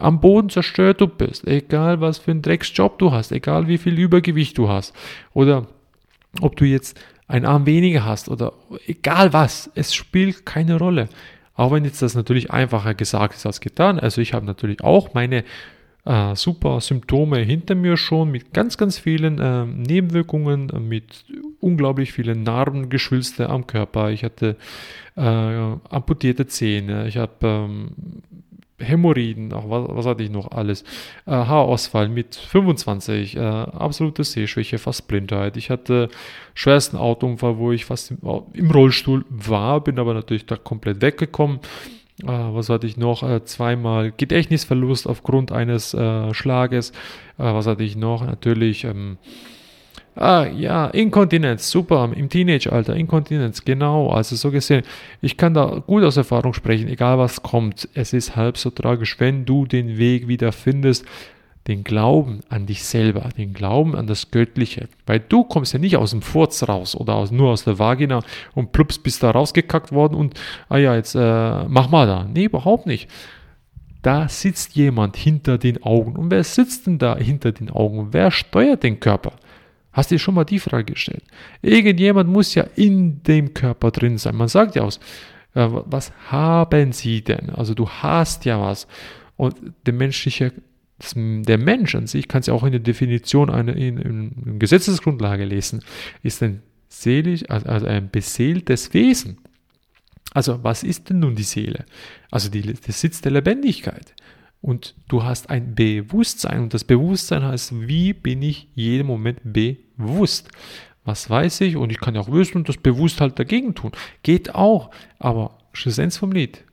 am 0.00 0.20
Boden 0.20 0.50
zerstört 0.50 1.00
du 1.00 1.06
bist, 1.06 1.46
egal 1.46 2.00
was 2.00 2.18
für 2.18 2.32
einen 2.32 2.42
Drecksjob 2.42 2.98
du 2.98 3.12
hast, 3.12 3.30
egal 3.30 3.68
wie 3.68 3.78
viel 3.78 3.96
Übergewicht 3.96 4.58
du 4.58 4.68
hast 4.68 4.92
oder 5.32 5.68
ob 6.40 6.56
du 6.56 6.64
jetzt 6.64 6.98
einen 7.28 7.44
Arm 7.44 7.66
weniger 7.66 8.04
hast 8.04 8.28
oder 8.28 8.52
egal 8.86 9.32
was, 9.32 9.70
es 9.74 9.94
spielt 9.94 10.46
keine 10.46 10.78
Rolle. 10.78 11.08
Auch 11.54 11.72
wenn 11.72 11.84
jetzt 11.84 12.02
das 12.02 12.14
natürlich 12.14 12.50
einfacher 12.50 12.94
gesagt 12.94 13.34
ist 13.34 13.46
als 13.46 13.60
getan. 13.60 13.98
Also 13.98 14.20
ich 14.20 14.34
habe 14.34 14.44
natürlich 14.44 14.84
auch 14.84 15.14
meine 15.14 15.44
äh, 16.04 16.36
super 16.36 16.80
Symptome 16.80 17.38
hinter 17.38 17.74
mir 17.74 17.96
schon 17.96 18.30
mit 18.30 18.52
ganz, 18.52 18.76
ganz 18.78 18.98
vielen 18.98 19.38
äh, 19.40 19.64
Nebenwirkungen, 19.64 20.70
mit 20.86 21.24
unglaublich 21.60 22.12
vielen 22.12 22.42
Narben, 22.42 22.90
Geschwülste 22.90 23.48
am 23.48 23.66
Körper. 23.66 24.10
Ich 24.10 24.22
hatte 24.22 24.56
äh, 25.16 25.20
amputierte 25.20 26.46
Zähne, 26.46 27.08
ich 27.08 27.16
habe 27.16 27.32
ähm, 27.42 27.90
Hämorrhoiden, 28.78 29.52
auch 29.52 29.70
was, 29.70 29.96
was, 29.96 30.06
hatte 30.06 30.22
ich 30.22 30.30
noch 30.30 30.50
alles? 30.50 30.82
Äh, 31.26 31.30
Haarausfall 31.30 32.08
mit 32.08 32.34
25, 32.34 33.36
äh, 33.36 33.40
absolute 33.40 34.22
Sehschwäche, 34.22 34.78
fast 34.78 35.08
Blindheit. 35.08 35.56
Ich 35.56 35.70
hatte 35.70 36.08
schwersten 36.54 36.96
Autounfall, 36.96 37.56
wo 37.58 37.72
ich 37.72 37.86
fast 37.86 38.10
im, 38.10 38.18
im, 38.52 38.70
Rollstuhl 38.70 39.24
war, 39.30 39.80
bin 39.80 39.98
aber 39.98 40.12
natürlich 40.14 40.46
da 40.46 40.56
komplett 40.56 41.00
weggekommen. 41.00 41.60
Äh, 42.22 42.26
was 42.26 42.68
hatte 42.68 42.86
ich 42.86 42.96
noch? 42.96 43.22
Äh, 43.22 43.44
zweimal 43.44 44.12
Gedächtnisverlust 44.16 45.06
aufgrund 45.06 45.52
eines 45.52 45.94
äh, 45.94 46.34
Schlages. 46.34 46.90
Äh, 47.38 47.44
was 47.44 47.66
hatte 47.66 47.82
ich 47.82 47.96
noch? 47.96 48.24
Natürlich. 48.26 48.84
Ähm, 48.84 49.18
Ah, 50.18 50.46
ja, 50.46 50.86
Inkontinenz, 50.86 51.70
super, 51.70 52.10
im 52.16 52.30
Teenage-Alter, 52.30 52.96
Inkontinenz, 52.96 53.62
genau. 53.66 54.08
Also 54.08 54.34
so 54.34 54.50
gesehen, 54.50 54.82
ich 55.20 55.36
kann 55.36 55.52
da 55.52 55.82
gut 55.86 56.04
aus 56.04 56.16
Erfahrung 56.16 56.54
sprechen, 56.54 56.88
egal 56.88 57.18
was 57.18 57.42
kommt. 57.42 57.86
Es 57.92 58.14
ist 58.14 58.34
halb 58.34 58.56
so 58.56 58.70
tragisch, 58.70 59.20
wenn 59.20 59.44
du 59.44 59.66
den 59.66 59.98
Weg 59.98 60.26
wieder 60.26 60.52
findest, 60.52 61.04
den 61.66 61.84
Glauben 61.84 62.40
an 62.48 62.64
dich 62.64 62.82
selber, 62.84 63.28
den 63.36 63.52
Glauben 63.52 63.94
an 63.94 64.06
das 64.06 64.30
Göttliche. 64.30 64.88
Weil 65.04 65.20
du 65.20 65.44
kommst 65.44 65.74
ja 65.74 65.78
nicht 65.78 65.98
aus 65.98 66.12
dem 66.12 66.22
Furz 66.22 66.66
raus 66.66 66.94
oder 66.94 67.14
aus, 67.16 67.30
nur 67.30 67.50
aus 67.50 67.64
der 67.64 67.78
Vagina 67.78 68.20
und 68.54 68.72
plups 68.72 68.98
bist 68.98 69.22
da 69.22 69.32
rausgekackt 69.32 69.92
worden 69.92 70.14
und, 70.14 70.32
ah 70.70 70.78
ja, 70.78 70.94
jetzt 70.94 71.14
äh, 71.14 71.64
mach 71.68 71.90
mal 71.90 72.06
da. 72.06 72.24
Nee, 72.24 72.44
überhaupt 72.44 72.86
nicht. 72.86 73.10
Da 74.00 74.30
sitzt 74.30 74.76
jemand 74.76 75.16
hinter 75.16 75.58
den 75.58 75.82
Augen. 75.82 76.16
Und 76.16 76.30
wer 76.30 76.44
sitzt 76.44 76.86
denn 76.86 76.96
da 76.96 77.18
hinter 77.18 77.52
den 77.52 77.68
Augen? 77.68 78.08
Wer 78.12 78.30
steuert 78.30 78.82
den 78.82 78.98
Körper? 78.98 79.32
Hast 79.96 80.10
du 80.10 80.16
dir 80.16 80.18
schon 80.18 80.34
mal 80.34 80.44
die 80.44 80.58
Frage 80.58 80.92
gestellt? 80.92 81.24
Irgendjemand 81.62 82.28
muss 82.28 82.54
ja 82.54 82.66
in 82.76 83.22
dem 83.22 83.54
Körper 83.54 83.90
drin 83.90 84.18
sein. 84.18 84.36
Man 84.36 84.48
sagt 84.48 84.74
ja 84.74 84.82
aus, 84.82 84.98
äh, 85.54 85.66
was 85.70 86.12
haben 86.30 86.92
sie 86.92 87.22
denn? 87.22 87.48
Also 87.48 87.72
du 87.72 87.88
hast 87.88 88.44
ja 88.44 88.60
was. 88.60 88.86
Und 89.36 89.56
der 89.86 89.94
menschliche, 89.94 90.52
der 91.14 91.56
Mensch 91.56 91.94
an 91.94 92.06
sich, 92.06 92.28
kannst 92.28 92.48
du 92.48 92.52
auch 92.52 92.64
in 92.64 92.72
der 92.72 92.80
Definition 92.80 93.48
einer 93.48 93.74
in, 93.74 93.96
in 93.96 94.58
Gesetzesgrundlage 94.58 95.46
lesen, 95.46 95.82
ist 96.22 96.42
ein 96.42 96.60
seelisch, 96.90 97.48
also 97.48 97.86
ein 97.86 98.10
beseeltes 98.10 98.92
Wesen. 98.92 99.38
Also 100.34 100.62
was 100.62 100.82
ist 100.82 101.08
denn 101.08 101.20
nun 101.20 101.36
die 101.36 101.42
Seele? 101.42 101.86
Also 102.30 102.50
die, 102.50 102.60
der 102.60 102.92
Sitz 102.92 103.22
der 103.22 103.32
Lebendigkeit 103.32 104.14
und 104.66 104.96
du 105.06 105.22
hast 105.22 105.48
ein 105.48 105.76
Bewusstsein 105.76 106.60
und 106.60 106.74
das 106.74 106.82
Bewusstsein 106.82 107.44
heißt, 107.44 107.86
wie 107.86 108.12
bin 108.12 108.42
ich 108.42 108.68
jeden 108.74 109.06
Moment 109.06 109.38
bewusst? 109.44 110.48
Was 111.04 111.30
weiß 111.30 111.60
ich 111.60 111.76
und 111.76 111.92
ich 111.92 112.00
kann 112.00 112.16
ja 112.16 112.20
auch 112.20 112.32
wissen 112.32 112.56
und 112.56 112.68
das 112.68 112.76
bewusst 112.76 113.20
halt 113.20 113.38
dagegen 113.38 113.76
tun. 113.76 113.92
Geht 114.24 114.56
auch, 114.56 114.90
aber 115.20 115.56
Essenz 115.72 116.16
vom 116.16 116.32
Lied. 116.32 116.64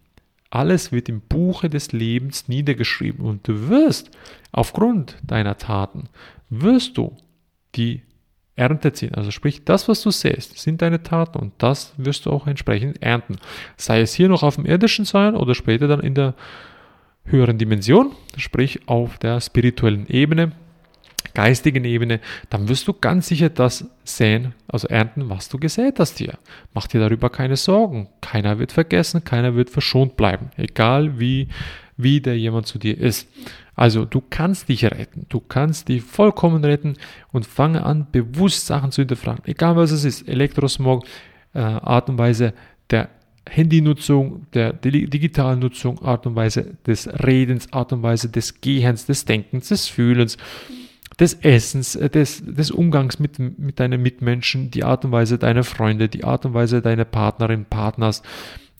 Alles 0.49 0.91
wird 0.91 1.07
im 1.07 1.21
Buche 1.21 1.69
des 1.69 1.91
Lebens 1.91 2.47
niedergeschrieben 2.47 3.23
und 3.23 3.47
du 3.47 3.69
wirst 3.69 4.09
aufgrund 4.51 5.17
deiner 5.23 5.59
Taten, 5.59 6.09
wirst 6.49 6.97
du 6.97 7.15
die 7.75 8.01
Ernte 8.55 8.91
ziehen. 8.93 9.13
Also 9.13 9.29
sprich, 9.29 9.65
das, 9.65 9.87
was 9.87 10.01
du 10.01 10.09
sähst, 10.09 10.57
sind 10.57 10.81
deine 10.81 11.03
Taten 11.03 11.37
und 11.37 11.53
das 11.59 11.93
wirst 11.97 12.25
du 12.25 12.31
auch 12.31 12.47
entsprechend 12.47 13.03
ernten. 13.03 13.35
Sei 13.77 14.01
es 14.01 14.15
hier 14.15 14.29
noch 14.29 14.41
auf 14.41 14.55
dem 14.55 14.65
irdischen 14.65 15.05
sein 15.05 15.35
oder 15.35 15.53
später 15.53 15.87
dann 15.87 15.99
in 15.99 16.15
der 16.15 16.33
höheren 17.25 17.57
Dimension, 17.57 18.11
sprich 18.37 18.87
auf 18.87 19.17
der 19.17 19.41
spirituellen 19.41 20.07
Ebene, 20.07 20.51
geistigen 21.33 21.85
Ebene, 21.85 22.19
dann 22.49 22.67
wirst 22.67 22.87
du 22.87 22.93
ganz 22.93 23.27
sicher 23.27 23.49
das 23.49 23.85
säen, 24.03 24.53
also 24.67 24.87
ernten, 24.87 25.29
was 25.29 25.49
du 25.49 25.57
gesät 25.57 25.99
hast 25.99 26.17
hier. 26.17 26.37
Mach 26.73 26.87
dir 26.87 26.99
darüber 26.99 27.29
keine 27.29 27.55
Sorgen. 27.55 28.09
Keiner 28.21 28.59
wird 28.59 28.71
vergessen, 28.71 29.23
keiner 29.23 29.55
wird 29.55 29.69
verschont 29.69 30.15
bleiben, 30.15 30.51
egal 30.57 31.19
wie, 31.19 31.47
wie 31.97 32.21
der 32.21 32.37
jemand 32.37 32.67
zu 32.67 32.77
dir 32.77 32.97
ist. 32.97 33.27
Also 33.75 34.05
du 34.05 34.21
kannst 34.29 34.69
dich 34.69 34.85
retten, 34.85 35.25
du 35.29 35.39
kannst 35.39 35.89
dich 35.89 36.03
vollkommen 36.03 36.63
retten 36.63 36.95
und 37.31 37.45
fange 37.45 37.83
an, 37.83 38.07
bewusst 38.11 38.67
Sachen 38.67 38.91
zu 38.91 39.01
hinterfragen, 39.01 39.43
egal 39.45 39.75
was 39.75 39.91
es 39.91 40.03
ist, 40.03 40.27
Elektrosmog, 40.27 41.05
äh, 41.53 41.59
Art 41.59 42.09
und 42.09 42.19
Weise 42.19 42.53
der 42.91 43.09
Handynutzung, 43.49 44.47
der 44.53 44.73
digitalen 44.73 45.59
Nutzung, 45.59 46.01
Art 46.01 46.25
und 46.25 46.35
Weise 46.35 46.77
des 46.85 47.07
Redens, 47.07 47.71
Art 47.73 47.93
und 47.93 48.03
Weise 48.03 48.29
des 48.29 48.61
Gehens, 48.61 49.05
des 49.05 49.25
Denkens, 49.25 49.69
des 49.69 49.87
Fühlens, 49.87 50.37
des 51.19 51.33
Essens, 51.35 51.95
äh, 51.95 52.09
des, 52.09 52.43
des 52.45 52.71
Umgangs 52.71 53.19
mit, 53.19 53.39
mit 53.39 53.79
deinen 53.79 54.01
Mitmenschen, 54.01 54.71
die 54.71 54.83
Art 54.83 55.05
und 55.05 55.11
Weise 55.11 55.37
deiner 55.37 55.63
Freunde, 55.63 56.09
die 56.09 56.23
Art 56.23 56.45
und 56.45 56.53
Weise 56.53 56.81
deiner 56.81 57.05
Partnerin, 57.05 57.65
Partners, 57.65 58.23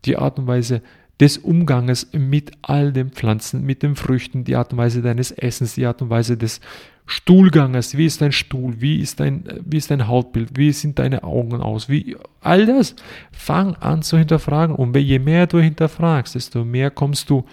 die 0.05 0.17
Art 0.17 0.39
und 0.39 0.47
Weise 0.47 0.81
des 1.19 1.37
Umganges 1.37 2.09
mit 2.13 2.51
all 2.61 2.91
den 2.91 3.11
Pflanzen, 3.11 3.63
mit 3.63 3.83
den 3.83 3.95
Früchten, 3.95 4.45
die 4.45 4.55
Art 4.55 4.71
und 4.73 4.79
Weise 4.79 5.01
deines 5.01 5.31
Essens, 5.31 5.75
die 5.75 5.85
Art 5.85 6.01
und 6.01 6.09
Weise 6.09 6.37
des 6.37 6.59
Stuhlganges, 7.05 7.97
wie 7.97 8.05
ist 8.05 8.21
dein 8.21 8.31
Stuhl, 8.31 8.79
wie 8.79 9.01
ist 9.01 9.19
dein, 9.19 9.43
wie 9.65 9.77
ist 9.77 9.91
dein 9.91 10.07
Hautbild, 10.07 10.57
wie 10.57 10.71
sind 10.71 10.99
deine 10.99 11.23
Augen 11.23 11.61
aus, 11.61 11.89
wie, 11.89 12.15
all 12.39 12.65
das, 12.65 12.95
fang 13.31 13.75
an 13.75 14.01
zu 14.01 14.17
hinterfragen 14.17 14.75
und 14.75 14.95
je 14.95 15.19
mehr 15.19 15.47
du 15.47 15.59
hinterfragst, 15.59 16.35
desto 16.35 16.63
mehr 16.63 16.91
kommst 16.91 17.29
du 17.29 17.45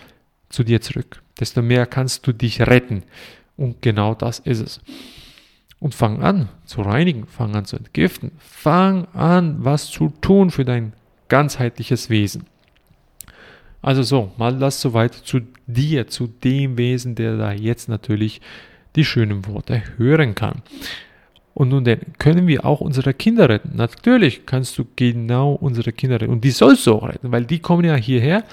zu 0.49 0.63
dir 0.63 0.81
zurück, 0.81 1.23
desto 1.39 1.63
mehr 1.63 1.87
kannst 1.87 2.27
du 2.27 2.33
dich 2.33 2.61
retten 2.61 3.03
und 3.57 3.83
genau 3.83 4.15
das 4.15 4.39
ist 4.39 4.61
es. 4.61 4.81
Und 5.81 5.95
fang 5.95 6.23
an 6.23 6.49
zu 6.65 6.83
reinigen, 6.83 7.27
fang 7.27 7.55
an 7.57 7.65
zu 7.65 7.77
entgiften, 7.77 8.33
fang 8.39 9.07
an, 9.15 9.65
was 9.65 9.87
zu 9.87 10.13
tun 10.21 10.51
für 10.51 10.65
dein 10.65 10.93
ganzheitliches 11.29 12.11
Wesen. 12.11 12.45
Also 13.83 14.03
so, 14.03 14.31
mal 14.37 14.59
das 14.59 14.81
soweit 14.81 15.15
zu 15.15 15.41
dir, 15.67 16.07
zu 16.07 16.27
dem 16.27 16.77
Wesen, 16.77 17.15
der 17.15 17.37
da 17.37 17.53
jetzt 17.53 17.89
natürlich 17.89 18.41
die 18.97 19.05
schönen 19.05 19.47
Worte 19.47 19.83
hören 19.97 20.35
kann. 20.35 20.63
Und 21.55 21.71
nun 21.71 21.85
denn, 21.85 22.01
können 22.19 22.47
wir 22.47 22.65
auch 22.65 22.81
unsere 22.81 23.13
Kinder 23.13 23.49
retten? 23.49 23.73
Natürlich 23.75 24.47
kannst 24.47 24.79
du 24.79 24.87
genau 24.97 25.53
unsere 25.53 25.93
Kinder 25.93 26.21
retten. 26.21 26.33
Und 26.33 26.45
die 26.45 26.53
sollst 26.53 26.87
du 26.87 26.95
auch 26.95 27.09
retten, 27.09 27.33
weil 27.33 27.45
die 27.45 27.59
kommen 27.59 27.85
ja 27.85 27.97
hierher, 27.97 28.45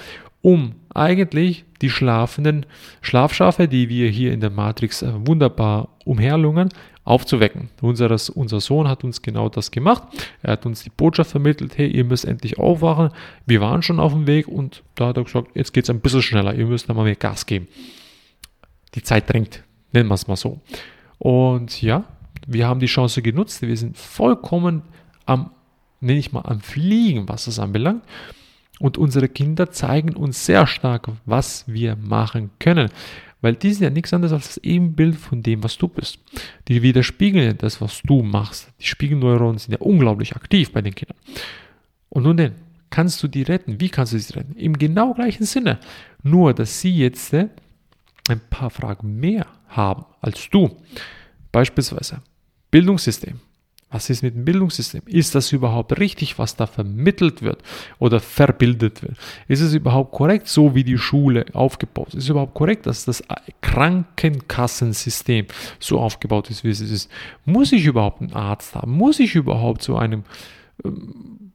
um 0.41 0.75
eigentlich 0.94 1.65
die 1.82 1.89
schlafenden 1.89 2.65
Schlafschafe, 3.01 3.67
die 3.67 3.89
wir 3.89 4.10
hier 4.10 4.34
in 4.34 4.39
der 4.39 4.50
Matrix 4.50 5.03
äh, 5.03 5.12
wunderbar 5.25 5.89
umherlungern, 6.06 6.70
aufzuwecken. 7.03 7.70
Unseres, 7.82 8.29
unser 8.29 8.60
Sohn 8.60 8.88
hat 8.88 9.03
uns 9.03 9.22
genau 9.22 9.48
das 9.48 9.72
gemacht. 9.72 10.03
Er 10.41 10.53
hat 10.53 10.65
uns 10.65 10.84
die 10.84 10.89
Botschaft 10.89 11.32
vermittelt, 11.32 11.77
hey, 11.77 11.88
ihr 11.88 12.03
müsst 12.03 12.25
endlich 12.25 12.60
aufwachen. 12.60 13.12
Wir 13.46 13.62
waren 13.62 13.84
schon 13.84 14.00
auf 14.00 14.12
dem 14.12 14.27
Weg 14.27 14.48
und 14.48 14.84
da 14.96 15.08
hat 15.08 15.17
er 15.17 15.24
gesagt, 15.24 15.50
jetzt 15.53 15.74
geht 15.74 15.86
es 15.86 15.89
ein 15.89 16.01
bisschen 16.01 16.22
schneller, 16.22 16.53
ihr 16.53 16.65
müsst 16.65 16.89
einmal 16.89 17.06
mehr 17.06 17.15
Gas 17.15 17.46
geben. 17.46 17.67
Die 18.96 19.03
Zeit 19.03 19.32
drängt. 19.32 19.63
Nennen 19.94 20.10
wir 20.10 20.15
es 20.15 20.27
mal 20.27 20.36
so. 20.36 20.60
Und 21.17 21.82
ja, 21.82 22.03
wir 22.46 22.67
haben 22.67 22.79
die 22.79 22.88
Chance 22.88 23.22
genutzt. 23.22 23.62
Wir 23.62 23.77
sind 23.77 23.98
vollkommen 23.98 24.84
am, 25.25 25.51
nenne 26.00 26.20
ich 26.20 26.32
mal, 26.32 26.41
am 26.41 26.62
Fliegen, 26.62 27.27
was 27.27 27.46
das 27.46 27.60
anbelangt. 27.60 28.03
Und 28.79 28.98
unsere 28.98 29.27
Kinder 29.27 29.72
zeigen 29.72 30.15
uns 30.15 30.46
sehr 30.46 30.67
stark, 30.67 31.10
was 31.25 31.63
wir 31.67 31.96
machen 31.96 32.51
können. 32.60 32.89
Weil 33.41 33.56
die 33.56 33.72
sind 33.74 33.84
ja 33.84 33.89
nichts 33.89 34.13
anderes 34.13 34.34
als 34.34 34.48
das 34.48 34.58
Ebenbild 34.63 35.15
von 35.15 35.44
dem, 35.44 35.63
was 35.63 35.77
du 35.77 35.88
bist. 35.88 36.20
Die 36.67 36.82
widerspiegeln 36.82 37.58
das, 37.58 37.82
was 37.82 38.01
du 38.03 38.24
machst. 38.24 38.72
Die 38.79 38.88
Spiegelneuronen 38.88 39.60
sind 39.60 39.74
ja 39.74 39.79
unglaublich 39.79 40.36
aktiv 40.36 40.72
bei 40.72 40.82
den 40.82 40.96
Kindern. 40.96 41.17
Und 42.10 42.24
nun 42.24 42.38
denn, 42.38 42.53
kannst 42.89 43.22
du 43.22 43.27
die 43.27 43.44
retten? 43.44 43.79
Wie 43.79 43.89
kannst 43.89 44.13
du 44.13 44.20
sie 44.20 44.34
retten? 44.34 44.56
Im 44.56 44.77
genau 44.77 45.13
gleichen 45.13 45.46
Sinne. 45.46 45.79
Nur, 46.24 46.53
dass 46.53 46.82
sie 46.82 46.96
jetzt 46.96 47.34
äh, 47.34 47.50
ein 48.29 48.41
paar 48.50 48.69
Fragen 48.69 49.19
mehr 49.19 49.46
haben 49.67 50.05
als 50.22 50.50
du. 50.50 50.77
Beispielsweise 51.51 52.22
Bildungssystem. 52.72 53.39
Was 53.89 54.10
ist 54.10 54.22
mit 54.22 54.36
dem 54.36 54.43
Bildungssystem? 54.43 55.01
Ist 55.05 55.34
das 55.34 55.53
überhaupt 55.53 55.98
richtig, 55.98 56.38
was 56.38 56.57
da 56.57 56.67
vermittelt 56.67 57.41
wird 57.41 57.63
oder 58.00 58.19
verbildet 58.19 59.01
wird? 59.01 59.15
Ist 59.48 59.62
es 59.62 59.74
überhaupt 59.74 60.12
korrekt, 60.12 60.50
so 60.50 60.75
wie 60.75 60.84
die 60.84 60.98
Schule 60.98 61.46
aufgebaut 61.53 62.10
ist? 62.10 62.15
Ist 62.15 62.24
es 62.25 62.29
überhaupt 62.29 62.53
korrekt, 62.53 62.86
dass 62.86 63.05
das 63.05 63.24
Krankenkassensystem 63.62 65.46
so 65.79 66.00
aufgebaut 66.00 66.50
ist, 66.50 66.65
wie 66.65 66.69
es 66.69 66.81
ist? 66.81 67.10
Muss 67.46 67.72
ich 67.72 67.86
überhaupt 67.86 68.22
einen 68.22 68.34
Arzt 68.34 68.75
haben? 68.75 68.91
Muss 68.91 69.22
ich 69.22 69.36
überhaupt 69.36 69.81
zu 69.81 69.96
einem 69.96 70.25
ähm, 70.84 71.53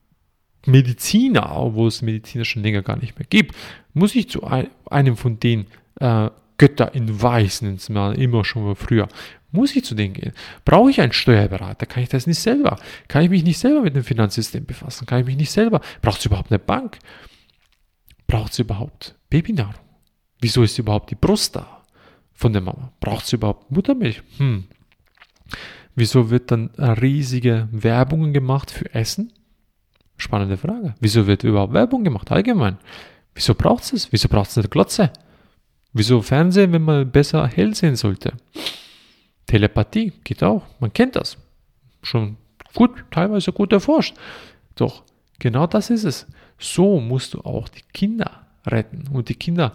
Mediziner, 0.65 1.55
obwohl 1.55 1.89
es 1.89 2.01
Mediziner 2.01 2.47
schon 2.47 2.63
länger 2.63 2.83
gar 2.83 2.97
nicht 2.97 3.19
mehr 3.19 3.27
gibt, 3.29 3.55
muss 3.93 4.15
ich 4.15 4.31
zu 4.31 4.43
einem 4.87 5.17
von 5.17 5.39
den 5.39 5.67
äh, 6.01 6.31
Götter 6.63 6.95
in 6.95 7.21
Weiß 7.23 7.63
nennt 7.63 7.81
es 7.81 7.89
man 7.89 8.15
immer 8.15 8.45
schon 8.45 8.77
früher. 8.77 9.09
Muss 9.51 9.75
ich 9.77 9.85
zu 9.85 9.95
denen 9.95 10.15
gehen? 10.15 10.33
Brauche 10.65 10.91
ich 10.91 11.01
einen 11.01 11.13
Steuerberater? 11.13 11.87
Kann 11.87 12.03
ich 12.03 12.09
das 12.09 12.27
nicht 12.27 12.39
selber? 12.39 12.79
Kann 13.09 13.23
ich 13.23 13.31
mich 13.31 13.45
nicht 13.45 13.59
selber 13.59 13.83
mit 13.83 13.95
dem 13.97 14.05
Finanzsystem 14.05 14.65
befassen? 14.65 15.07
Kann 15.07 15.21
ich 15.21 15.27
mich 15.27 15.37
nicht 15.37 15.51
selber? 15.51 15.81
Braucht 16.01 16.21
es 16.21 16.27
überhaupt 16.27 16.51
eine 16.51 16.59
Bank? 16.59 16.99
Braucht 18.27 18.53
es 18.53 18.59
überhaupt 18.59 19.17
Babynahrung? 19.29 19.75
Wieso 20.41 20.63
ist 20.63 20.79
überhaupt 20.79 21.11
die 21.11 21.17
Brust 21.17 21.57
da? 21.57 21.83
von 22.43 22.53
der 22.53 22.63
Mama. 22.63 22.93
Braucht 23.01 23.27
sie 23.27 23.37
überhaupt 23.37 23.71
Muttermilch? 23.71 24.23
Hm. 24.39 24.65
Wieso 25.95 26.31
wird 26.31 26.51
dann 26.51 26.71
riesige 26.77 27.69
Werbungen 27.71 28.33
gemacht 28.33 28.71
für 28.71 28.93
Essen? 28.95 29.33
Spannende 30.17 30.57
Frage. 30.57 30.95
Wieso 31.01 31.27
wird 31.27 31.45
überhaupt 31.45 31.73
Werbung 31.73 32.05
gemacht 32.05 32.31
allgemein? 32.33 32.79
Wieso 33.35 33.55
braucht 33.55 33.85
es 33.85 33.93
es? 33.93 34.13
Wieso 34.13 34.29
braucht 34.29 34.51
es 34.51 34.59
eine 34.59 34.69
Glotze? 34.69 35.13
Wieso 35.93 36.23
Fernsehen, 36.23 36.73
wenn 36.73 36.83
man 36.83 37.11
besser 37.11 37.47
hell 37.47 37.75
sehen 37.75 37.97
sollte? 37.97 38.33
Telepathie 39.47 40.13
geht 40.25 40.43
auch. 40.43 40.63
Man 40.81 40.93
kennt 40.93 41.17
das. 41.17 41.37
Schon 42.03 42.37
gut, 42.75 43.05
teilweise 43.11 43.53
gut 43.53 43.73
erforscht. 43.73 44.17
Doch 44.75 45.03
genau 45.39 45.67
das 45.67 45.91
ist 45.91 46.05
es. 46.05 46.27
So 46.59 47.01
musst 47.01 47.35
du 47.35 47.41
auch 47.41 47.69
die 47.69 47.83
Kinder 47.93 48.47
retten. 48.67 49.09
Und 49.13 49.29
die 49.29 49.35
Kinder 49.35 49.73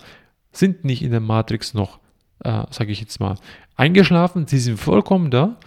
sind 0.52 0.84
nicht 0.86 1.04
in 1.04 1.12
der 1.12 1.20
Matrix 1.20 1.74
noch, 1.74 2.00
äh, 2.44 2.64
sage 2.72 2.92
ich 2.92 3.00
jetzt 3.00 3.20
mal, 3.20 3.36
eingeschlafen. 3.76 4.48
Sie 4.48 4.60
sind 4.60 4.80
vollkommen 4.80 5.30
da. 5.30 5.58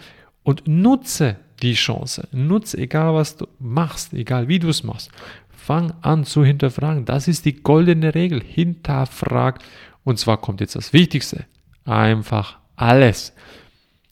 Und 0.43 0.67
nutze 0.67 1.37
die 1.61 1.73
Chance. 1.73 2.27
Nutze, 2.31 2.77
egal 2.77 3.13
was 3.13 3.37
du 3.37 3.47
machst, 3.59 4.13
egal 4.13 4.47
wie 4.47 4.59
du 4.59 4.69
es 4.69 4.83
machst. 4.83 5.11
Fang 5.49 5.93
an 6.01 6.25
zu 6.25 6.43
hinterfragen. 6.43 7.05
Das 7.05 7.27
ist 7.27 7.45
die 7.45 7.61
goldene 7.61 8.15
Regel. 8.15 8.41
Hinterfrag. 8.41 9.59
Und 10.03 10.19
zwar 10.19 10.37
kommt 10.37 10.61
jetzt 10.61 10.75
das 10.75 10.93
Wichtigste. 10.93 11.45
Einfach 11.85 12.57
alles. 12.75 13.33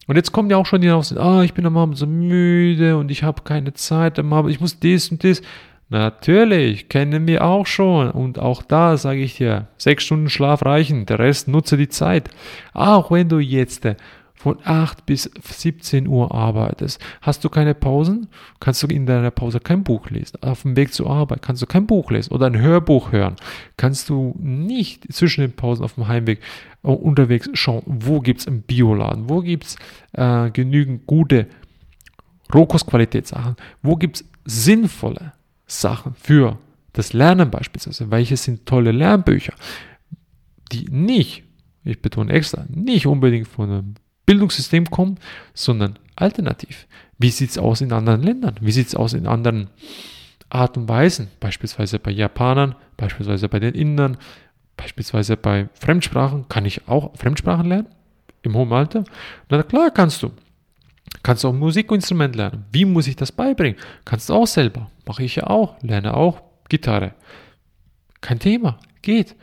Und 0.07 0.15
jetzt 0.15 0.31
kommen 0.31 0.49
ja 0.49 0.57
auch 0.57 0.65
schon 0.65 0.81
die 0.81 0.89
raus, 0.89 1.15
ah, 1.15 1.43
ich 1.43 1.53
bin 1.53 1.65
am 1.65 1.77
Abend 1.77 1.97
so 1.97 2.07
müde 2.07 2.97
und 2.97 3.11
ich 3.11 3.23
habe 3.23 3.43
keine 3.43 3.73
Zeit 3.73 4.17
am 4.17 4.33
Abend, 4.33 4.51
ich 4.51 4.59
muss 4.59 4.79
dies 4.79 5.09
und 5.11 5.23
das. 5.23 5.41
Natürlich, 5.91 6.87
kennen 6.87 7.27
wir 7.27 7.43
auch 7.43 7.65
schon. 7.65 8.11
Und 8.11 8.37
auch 8.37 8.61
da 8.61 8.95
sage 8.97 9.21
ich 9.21 9.37
dir, 9.37 9.67
sechs 9.77 10.03
Stunden 10.03 10.29
Schlaf 10.29 10.63
reichen, 10.63 11.07
der 11.07 11.17
Rest 11.17 11.47
nutze 11.47 11.77
die 11.77 11.89
Zeit. 11.89 12.29
Auch 12.73 13.09
wenn 13.09 13.27
du 13.27 13.39
jetzt 13.39 13.87
von 14.39 14.57
8 14.63 15.05
bis 15.05 15.29
17 15.43 16.07
Uhr 16.07 16.33
arbeitest, 16.33 17.01
hast 17.21 17.43
du 17.43 17.49
keine 17.49 17.75
Pausen, 17.75 18.29
kannst 18.61 18.81
du 18.81 18.87
in 18.87 19.05
deiner 19.05 19.31
Pause 19.31 19.59
kein 19.59 19.83
Buch 19.83 20.09
lesen. 20.09 20.41
Auf 20.41 20.61
dem 20.61 20.77
Weg 20.77 20.93
zur 20.93 21.09
Arbeit 21.09 21.41
kannst 21.41 21.61
du 21.61 21.65
kein 21.65 21.85
Buch 21.85 22.09
lesen 22.09 22.31
oder 22.31 22.45
ein 22.45 22.57
Hörbuch 22.57 23.11
hören. 23.11 23.35
Kannst 23.75 24.07
du 24.07 24.33
nicht 24.39 25.11
zwischen 25.11 25.41
den 25.41 25.51
Pausen 25.51 25.83
auf 25.83 25.95
dem 25.95 26.07
Heimweg 26.07 26.39
äh, 26.83 26.87
unterwegs 26.87 27.49
schauen, 27.51 27.83
wo 27.85 28.21
gibt 28.21 28.39
es 28.39 28.47
einen 28.47 28.61
Bioladen, 28.61 29.27
wo 29.27 29.41
gibt 29.41 29.65
es 29.65 29.75
äh, 30.13 30.49
genügend 30.51 31.05
gute 31.05 31.47
Rohkostqualitätssachen, 32.53 33.57
wo 33.81 33.97
gibt 33.97 34.21
es 34.21 34.25
sinnvolle 34.45 35.33
Sachen 35.67 36.13
für 36.13 36.57
das 36.93 37.11
Lernen 37.11 37.51
beispielsweise, 37.51 38.09
welche 38.09 38.37
sind 38.37 38.65
tolle 38.65 38.93
Lernbücher, 38.93 39.53
die 40.71 40.85
nicht, 40.89 41.43
ich 41.83 42.01
betone 42.01 42.31
extra, 42.31 42.65
nicht 42.69 43.05
unbedingt 43.05 43.49
von 43.49 43.69
einem 43.69 43.95
Bildungssystem 44.29 44.91
kommen, 44.91 45.17
sondern 45.55 45.97
alternativ. 46.15 46.85
Wie 47.17 47.31
sieht 47.31 47.49
es 47.49 47.57
aus 47.57 47.81
in 47.81 47.91
anderen 47.91 48.21
Ländern? 48.21 48.57
Wie 48.61 48.71
sieht 48.71 48.85
es 48.85 48.93
aus 48.93 49.13
in 49.13 49.25
anderen 49.25 49.71
Art 50.49 50.77
und 50.77 50.87
Weisen? 50.87 51.29
Beispielsweise 51.39 51.97
bei 51.97 52.11
Japanern, 52.11 52.75
beispielsweise 52.95 53.49
bei 53.49 53.59
den 53.59 53.73
Indern, 53.73 54.17
beispielsweise 54.77 55.35
bei 55.35 55.67
Fremdsprachen. 55.73 56.47
Kann 56.47 56.65
ich 56.65 56.87
auch 56.87 57.17
Fremdsprachen 57.17 57.65
lernen? 57.65 57.87
Im 58.43 58.53
hohen 58.53 58.71
Alter? 58.71 59.03
Na 59.49 59.63
klar 59.63 59.89
kannst 59.89 60.21
du. 60.21 60.31
Kannst 61.23 61.43
du 61.43 61.47
auch 61.47 61.53
Musikinstrument 61.53 62.35
lernen. 62.35 62.65
Wie 62.71 62.85
muss 62.85 63.07
ich 63.07 63.15
das 63.15 63.31
beibringen? 63.31 63.79
Kannst 64.05 64.29
du 64.29 64.35
auch 64.35 64.45
selber. 64.45 64.91
Mache 65.07 65.23
ich 65.23 65.37
ja 65.37 65.47
auch. 65.47 65.81
Lerne 65.81 66.13
auch 66.13 66.43
Gitarre. 66.69 67.15
Kein 68.21 68.37
Thema. 68.37 68.77
Geht. 69.01 69.35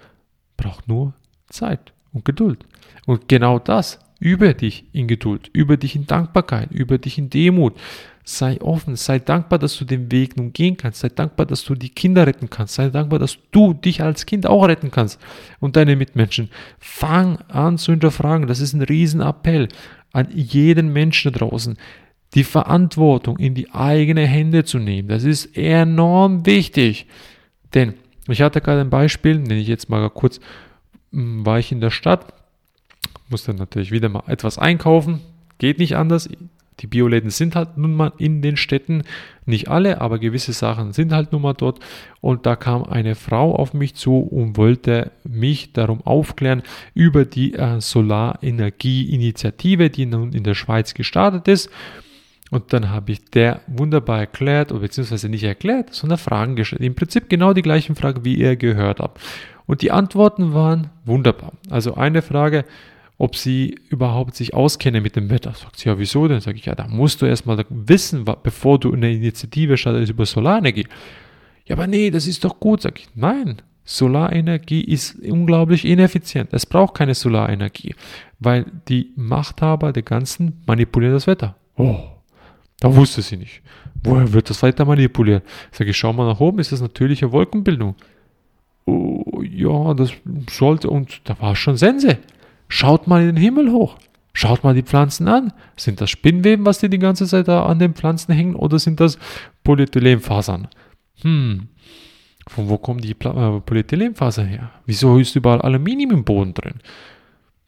Braucht 0.56 0.86
nur 0.86 1.12
Zeit 1.48 1.92
und 2.12 2.24
Geduld. 2.24 2.64
Und 3.04 3.28
genau 3.28 3.58
das 3.58 3.98
über 4.18 4.54
dich 4.54 4.84
in 4.92 5.08
Geduld, 5.08 5.50
über 5.52 5.76
dich 5.76 5.96
in 5.96 6.06
Dankbarkeit, 6.06 6.70
über 6.70 6.98
dich 6.98 7.18
in 7.18 7.30
Demut. 7.30 7.74
Sei 8.24 8.60
offen, 8.60 8.96
sei 8.96 9.20
dankbar, 9.20 9.60
dass 9.60 9.78
du 9.78 9.84
den 9.84 10.10
Weg 10.10 10.36
nun 10.36 10.52
gehen 10.52 10.76
kannst. 10.76 11.00
Sei 11.00 11.08
dankbar, 11.08 11.46
dass 11.46 11.62
du 11.64 11.76
die 11.76 11.90
Kinder 11.90 12.26
retten 12.26 12.50
kannst. 12.50 12.74
Sei 12.74 12.88
dankbar, 12.88 13.20
dass 13.20 13.38
du 13.52 13.72
dich 13.72 14.02
als 14.02 14.26
Kind 14.26 14.46
auch 14.46 14.66
retten 14.66 14.90
kannst 14.90 15.20
und 15.60 15.76
deine 15.76 15.94
Mitmenschen. 15.94 16.50
Fang 16.80 17.36
an 17.48 17.78
zu 17.78 17.92
hinterfragen. 17.92 18.48
Das 18.48 18.60
ist 18.60 18.72
ein 18.72 18.82
Riesenappell 18.82 19.68
an 20.12 20.28
jeden 20.32 20.92
Menschen 20.92 21.32
da 21.32 21.38
draußen, 21.38 21.76
die 22.34 22.42
Verantwortung 22.44 23.38
in 23.38 23.54
die 23.54 23.70
eigene 23.70 24.26
Hände 24.26 24.64
zu 24.64 24.78
nehmen. 24.78 25.08
Das 25.08 25.22
ist 25.22 25.56
enorm 25.56 26.46
wichtig. 26.46 27.06
Denn 27.74 27.94
ich 28.28 28.42
hatte 28.42 28.60
gerade 28.60 28.80
ein 28.80 28.90
Beispiel, 28.90 29.38
nenne 29.38 29.60
ich 29.60 29.68
jetzt 29.68 29.88
mal 29.88 30.10
kurz, 30.10 30.40
hm, 31.12 31.46
war 31.46 31.60
ich 31.60 31.70
in 31.70 31.80
der 31.80 31.90
Stadt 31.90 32.32
muss 33.28 33.44
dann 33.44 33.56
natürlich 33.56 33.92
wieder 33.92 34.08
mal 34.08 34.24
etwas 34.26 34.58
einkaufen. 34.58 35.20
Geht 35.58 35.78
nicht 35.78 35.96
anders. 35.96 36.28
Die 36.80 36.86
Bioläden 36.86 37.30
sind 37.30 37.56
halt 37.56 37.78
nun 37.78 37.94
mal 37.94 38.12
in 38.18 38.42
den 38.42 38.58
Städten, 38.58 39.04
nicht 39.46 39.68
alle, 39.68 40.02
aber 40.02 40.18
gewisse 40.18 40.52
Sachen 40.52 40.92
sind 40.92 41.10
halt 41.12 41.32
nun 41.32 41.40
mal 41.40 41.54
dort. 41.54 41.80
Und 42.20 42.44
da 42.44 42.54
kam 42.54 42.84
eine 42.84 43.14
Frau 43.14 43.54
auf 43.54 43.72
mich 43.72 43.94
zu 43.94 44.18
und 44.18 44.58
wollte 44.58 45.10
mich 45.24 45.72
darum 45.72 46.02
aufklären 46.02 46.62
über 46.92 47.24
die 47.24 47.54
äh, 47.54 47.80
Solarenergie-Initiative, 47.80 49.88
die 49.88 50.04
nun 50.04 50.34
in 50.34 50.44
der 50.44 50.54
Schweiz 50.54 50.92
gestartet 50.92 51.48
ist. 51.48 51.70
Und 52.50 52.74
dann 52.74 52.90
habe 52.90 53.12
ich 53.12 53.24
der 53.24 53.62
wunderbar 53.66 54.20
erklärt, 54.20 54.70
oder 54.70 54.82
beziehungsweise 54.82 55.30
nicht 55.30 55.44
erklärt, 55.44 55.94
sondern 55.94 56.18
Fragen 56.18 56.56
gestellt. 56.56 56.82
Im 56.82 56.94
Prinzip 56.94 57.30
genau 57.30 57.54
die 57.54 57.62
gleichen 57.62 57.96
Fragen, 57.96 58.22
wie 58.24 58.34
ihr 58.34 58.56
gehört 58.56 59.00
habt. 59.00 59.18
Und 59.66 59.82
die 59.82 59.90
Antworten 59.90 60.54
waren 60.54 60.90
wunderbar. 61.04 61.52
Also 61.70 61.94
eine 61.94 62.22
Frage, 62.22 62.64
ob 63.18 63.36
sie 63.36 63.76
überhaupt 63.88 64.36
sich 64.36 64.54
auskennen 64.54 65.02
mit 65.02 65.16
dem 65.16 65.30
Wetter. 65.30 65.54
Sagt 65.54 65.78
sie, 65.78 65.88
ja, 65.88 65.98
wieso 65.98 66.28
denn? 66.28 66.40
Sage 66.40 66.58
ich, 66.58 66.66
ja, 66.66 66.74
da 66.74 66.86
musst 66.86 67.22
du 67.22 67.26
erstmal 67.26 67.64
wissen, 67.70 68.24
bevor 68.42 68.78
du 68.78 68.92
eine 68.92 69.12
Initiative 69.12 69.76
startest 69.76 70.10
über 70.10 70.26
Solarenergie. 70.26 70.86
Ja, 71.64 71.76
aber 71.76 71.86
nee, 71.86 72.10
das 72.10 72.26
ist 72.26 72.44
doch 72.44 72.60
gut. 72.60 72.82
Sag 72.82 73.00
ich, 73.00 73.08
nein, 73.14 73.62
Solarenergie 73.84 74.82
ist 74.82 75.18
unglaublich 75.20 75.84
ineffizient. 75.84 76.50
Es 76.52 76.66
braucht 76.66 76.94
keine 76.94 77.14
Solarenergie, 77.14 77.94
weil 78.38 78.66
die 78.88 79.12
Machthaber 79.16 79.92
der 79.92 80.02
ganzen 80.02 80.62
manipulieren 80.66 81.14
das 81.14 81.26
Wetter. 81.26 81.56
Oh, 81.76 82.00
da 82.80 82.94
wusste 82.94 83.22
sie 83.22 83.38
nicht. 83.38 83.62
Woher 84.02 84.32
wird 84.32 84.50
das 84.50 84.62
weiter 84.62 84.84
manipuliert? 84.84 85.42
Sag 85.72 85.88
ich, 85.88 85.96
schau 85.96 86.12
mal 86.12 86.26
nach 86.26 86.40
oben, 86.40 86.58
ist 86.58 86.72
das 86.72 86.80
natürliche 86.80 87.32
Wolkenbildung? 87.32 87.94
Oh, 88.84 89.42
ja, 89.42 89.94
das 89.94 90.12
sollte, 90.50 90.90
und 90.90 91.22
da 91.24 91.36
war 91.40 91.56
schon 91.56 91.76
Sense. 91.76 92.18
Schaut 92.68 93.06
mal 93.06 93.20
in 93.22 93.28
den 93.28 93.36
Himmel 93.36 93.70
hoch. 93.70 93.96
Schaut 94.32 94.64
mal 94.64 94.74
die 94.74 94.82
Pflanzen 94.82 95.28
an. 95.28 95.52
Sind 95.76 96.00
das 96.00 96.10
Spinnweben, 96.10 96.66
was 96.66 96.78
die 96.78 96.90
die 96.90 96.98
ganze 96.98 97.26
Zeit 97.26 97.48
da 97.48 97.64
an 97.64 97.78
den 97.78 97.94
Pflanzen 97.94 98.34
hängen, 98.34 98.54
oder 98.54 98.78
sind 98.78 99.00
das 99.00 99.18
Polyethylenfasern? 99.64 100.68
Hm, 101.22 101.68
von 102.46 102.68
wo 102.68 102.76
kommen 102.76 103.00
die 103.00 103.12
äh, 103.12 103.60
Polyethylenfasern 103.60 104.46
her? 104.46 104.70
Wieso 104.84 105.18
ist 105.18 105.34
überall 105.36 105.62
Aluminium 105.62 106.10
im 106.10 106.24
Boden 106.24 106.52
drin? 106.52 106.80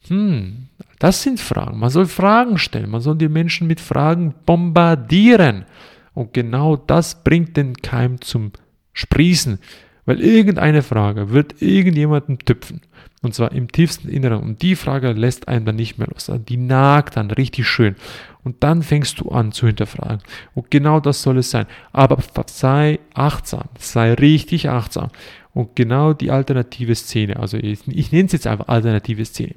Hm, 0.07 0.67
das 0.99 1.23
sind 1.23 1.39
Fragen. 1.39 1.79
Man 1.79 1.89
soll 1.89 2.05
Fragen 2.05 2.57
stellen. 2.57 2.89
Man 2.89 3.01
soll 3.01 3.17
die 3.17 3.29
Menschen 3.29 3.67
mit 3.67 3.79
Fragen 3.79 4.35
bombardieren. 4.45 5.65
Und 6.13 6.33
genau 6.33 6.75
das 6.75 7.23
bringt 7.23 7.57
den 7.57 7.75
Keim 7.77 8.21
zum 8.21 8.51
Sprießen. 8.93 9.59
Weil 10.05 10.21
irgendeine 10.21 10.81
Frage 10.81 11.31
wird 11.31 11.61
irgendjemanden 11.61 12.39
tüpfen. 12.39 12.81
Und 13.21 13.33
zwar 13.33 13.51
im 13.51 13.71
tiefsten 13.71 14.07
Inneren. 14.07 14.41
Und 14.41 14.61
die 14.61 14.75
Frage 14.75 15.11
lässt 15.11 15.47
einen 15.47 15.65
dann 15.65 15.75
nicht 15.75 15.97
mehr 15.97 16.07
los. 16.07 16.31
Die 16.47 16.57
nagt 16.57 17.17
dann 17.17 17.31
richtig 17.31 17.67
schön. 17.67 17.95
Und 18.43 18.63
dann 18.63 18.81
fängst 18.81 19.19
du 19.19 19.29
an 19.29 19.51
zu 19.51 19.67
hinterfragen. 19.67 20.21
Und 20.55 20.71
genau 20.71 20.99
das 20.99 21.21
soll 21.21 21.37
es 21.37 21.51
sein. 21.51 21.65
Aber 21.91 22.17
sei 22.47 22.99
achtsam. 23.13 23.67
Sei 23.77 24.13
richtig 24.13 24.69
achtsam. 24.69 25.09
Und 25.53 25.75
genau 25.75 26.13
die 26.13 26.31
alternative 26.31 26.95
Szene, 26.95 27.37
also 27.37 27.57
ich, 27.57 27.79
ich 27.87 28.11
nenne 28.11 28.27
es 28.27 28.31
jetzt 28.31 28.47
einfach 28.47 28.67
alternative 28.67 29.25
Szene, 29.25 29.55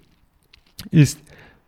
ist 0.90 1.20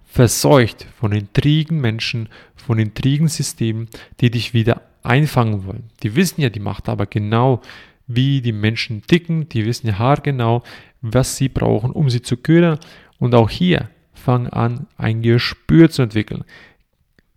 verseucht 0.04 0.86
von 0.98 1.12
intrigen 1.12 1.80
Menschen, 1.80 2.28
von 2.56 2.78
intrigen 2.78 3.28
Systemen, 3.28 3.88
die 4.20 4.30
dich 4.30 4.54
wieder 4.54 4.82
einfangen 5.02 5.66
wollen. 5.66 5.90
Die 6.02 6.16
wissen 6.16 6.40
ja 6.40 6.48
die 6.48 6.60
Macht, 6.60 6.88
aber 6.88 7.06
genau 7.06 7.60
wie 8.06 8.40
die 8.40 8.52
Menschen 8.52 9.02
ticken, 9.02 9.48
die 9.48 9.64
wissen 9.64 9.86
ja 9.86 9.98
haargenau, 9.98 10.62
was 11.00 11.36
sie 11.36 11.48
brauchen, 11.48 11.90
um 11.90 12.10
sie 12.10 12.22
zu 12.22 12.36
ködern. 12.36 12.78
Und 13.18 13.34
auch 13.34 13.50
hier 13.50 13.88
fang 14.12 14.48
an, 14.48 14.86
ein 14.96 15.22
Gespür 15.22 15.90
zu 15.90 16.02
entwickeln. 16.02 16.44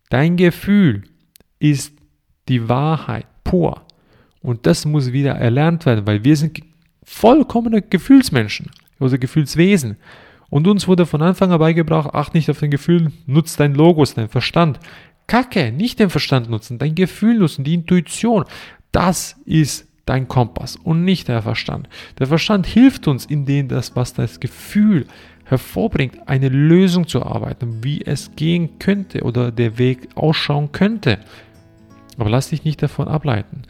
Dein 0.10 0.38
Gefühl 0.38 1.04
ist 1.60 1.94
die 2.48 2.70
Wahrheit 2.70 3.26
pur. 3.44 3.86
Und 4.42 4.66
das 4.66 4.86
muss 4.86 5.12
wieder 5.12 5.34
erlernt 5.34 5.86
werden, 5.86 6.08
weil 6.08 6.24
wir 6.24 6.38
sind 6.38 6.62
vollkommene 7.04 7.82
Gefühlsmenschen, 7.82 8.72
also 9.00 9.18
Gefühlswesen. 9.18 9.98
Und 10.50 10.68
uns 10.68 10.88
wurde 10.88 11.06
von 11.06 11.22
Anfang 11.22 11.52
an 11.52 11.60
beigebracht, 11.60 12.14
acht 12.14 12.34
nicht 12.34 12.50
auf 12.50 12.60
dein 12.60 12.72
Gefühl, 12.72 13.12
nutz 13.26 13.58
dein 13.58 13.76
Logos, 13.76 14.14
dein 14.14 14.30
Verstand. 14.30 14.80
Kacke, 15.28 15.72
nicht 15.74 16.00
den 16.00 16.10
Verstand 16.10 16.50
nutzen, 16.50 16.78
dein 16.80 16.96
Gefühl 16.96 17.40
nutzen, 17.40 17.66
die 17.66 17.74
Intuition. 17.74 18.46
Das 18.94 19.36
ist 19.46 19.87
dein 20.08 20.28
Kompass 20.28 20.76
und 20.76 21.06
nicht 21.06 21.28
der 21.28 21.42
Verstand. 21.42 21.88
Der 22.18 22.28
Verstand 22.28 22.66
hilft 22.66 23.08
uns, 23.08 23.26
indem 23.26 23.68
das, 23.68 23.96
was 23.96 24.14
das 24.14 24.40
Gefühl 24.40 25.06
hervorbringt, 25.46 26.28
eine 26.28 26.50
Lösung 26.50 27.08
zu 27.08 27.24
arbeiten, 27.24 27.84
wie 27.84 28.02
es 28.04 28.36
gehen 28.36 28.80
könnte 28.80 29.24
oder 29.24 29.52
der 29.52 29.78
Weg 29.78 30.10
ausschauen 30.16 30.72
könnte. 30.72 31.20
Aber 32.18 32.30
lass 32.30 32.50
dich 32.50 32.64
nicht 32.64 32.82
davon 32.82 33.08
ableiten. 33.08 33.64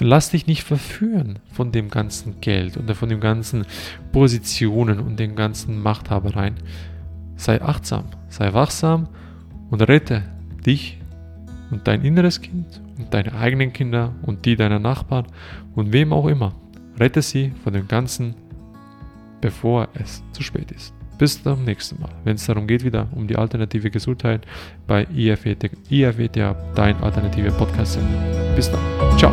Lass 0.00 0.30
dich 0.30 0.46
nicht 0.46 0.62
verführen 0.62 1.40
von 1.50 1.72
dem 1.72 1.90
ganzen 1.90 2.40
Geld 2.40 2.76
oder 2.76 2.94
von 2.94 3.08
den 3.08 3.18
ganzen 3.18 3.66
Positionen 4.12 5.00
und 5.00 5.18
den 5.18 5.34
ganzen 5.34 5.82
Machthabereien. 5.82 6.54
Sei 7.34 7.60
achtsam, 7.60 8.04
sei 8.28 8.52
wachsam 8.52 9.08
und 9.70 9.82
rette 9.82 10.22
dich 10.64 10.98
und 11.72 11.88
dein 11.88 12.04
inneres 12.04 12.40
Kind 12.40 12.80
und 12.86 12.87
deine 13.10 13.34
eigenen 13.34 13.72
Kinder 13.72 14.14
und 14.22 14.44
die 14.44 14.56
deiner 14.56 14.78
Nachbarn 14.78 15.26
und 15.74 15.92
wem 15.92 16.12
auch 16.12 16.26
immer. 16.26 16.54
Rette 16.98 17.22
sie 17.22 17.52
von 17.62 17.72
dem 17.72 17.86
Ganzen, 17.86 18.34
bevor 19.40 19.88
es 19.94 20.22
zu 20.32 20.42
spät 20.42 20.72
ist. 20.72 20.94
Bis 21.18 21.42
zum 21.42 21.64
nächsten 21.64 22.00
Mal, 22.00 22.10
wenn 22.24 22.36
es 22.36 22.46
darum 22.46 22.66
geht, 22.68 22.84
wieder 22.84 23.08
um 23.14 23.26
die 23.26 23.36
alternative 23.36 23.90
Gesundheit 23.90 24.46
bei 24.86 25.04
IFETA, 25.12 26.56
dein 26.74 26.96
alternativer 27.02 27.50
Podcast. 27.50 27.98
Bis 28.54 28.70
dann. 28.70 29.18
Ciao. 29.18 29.32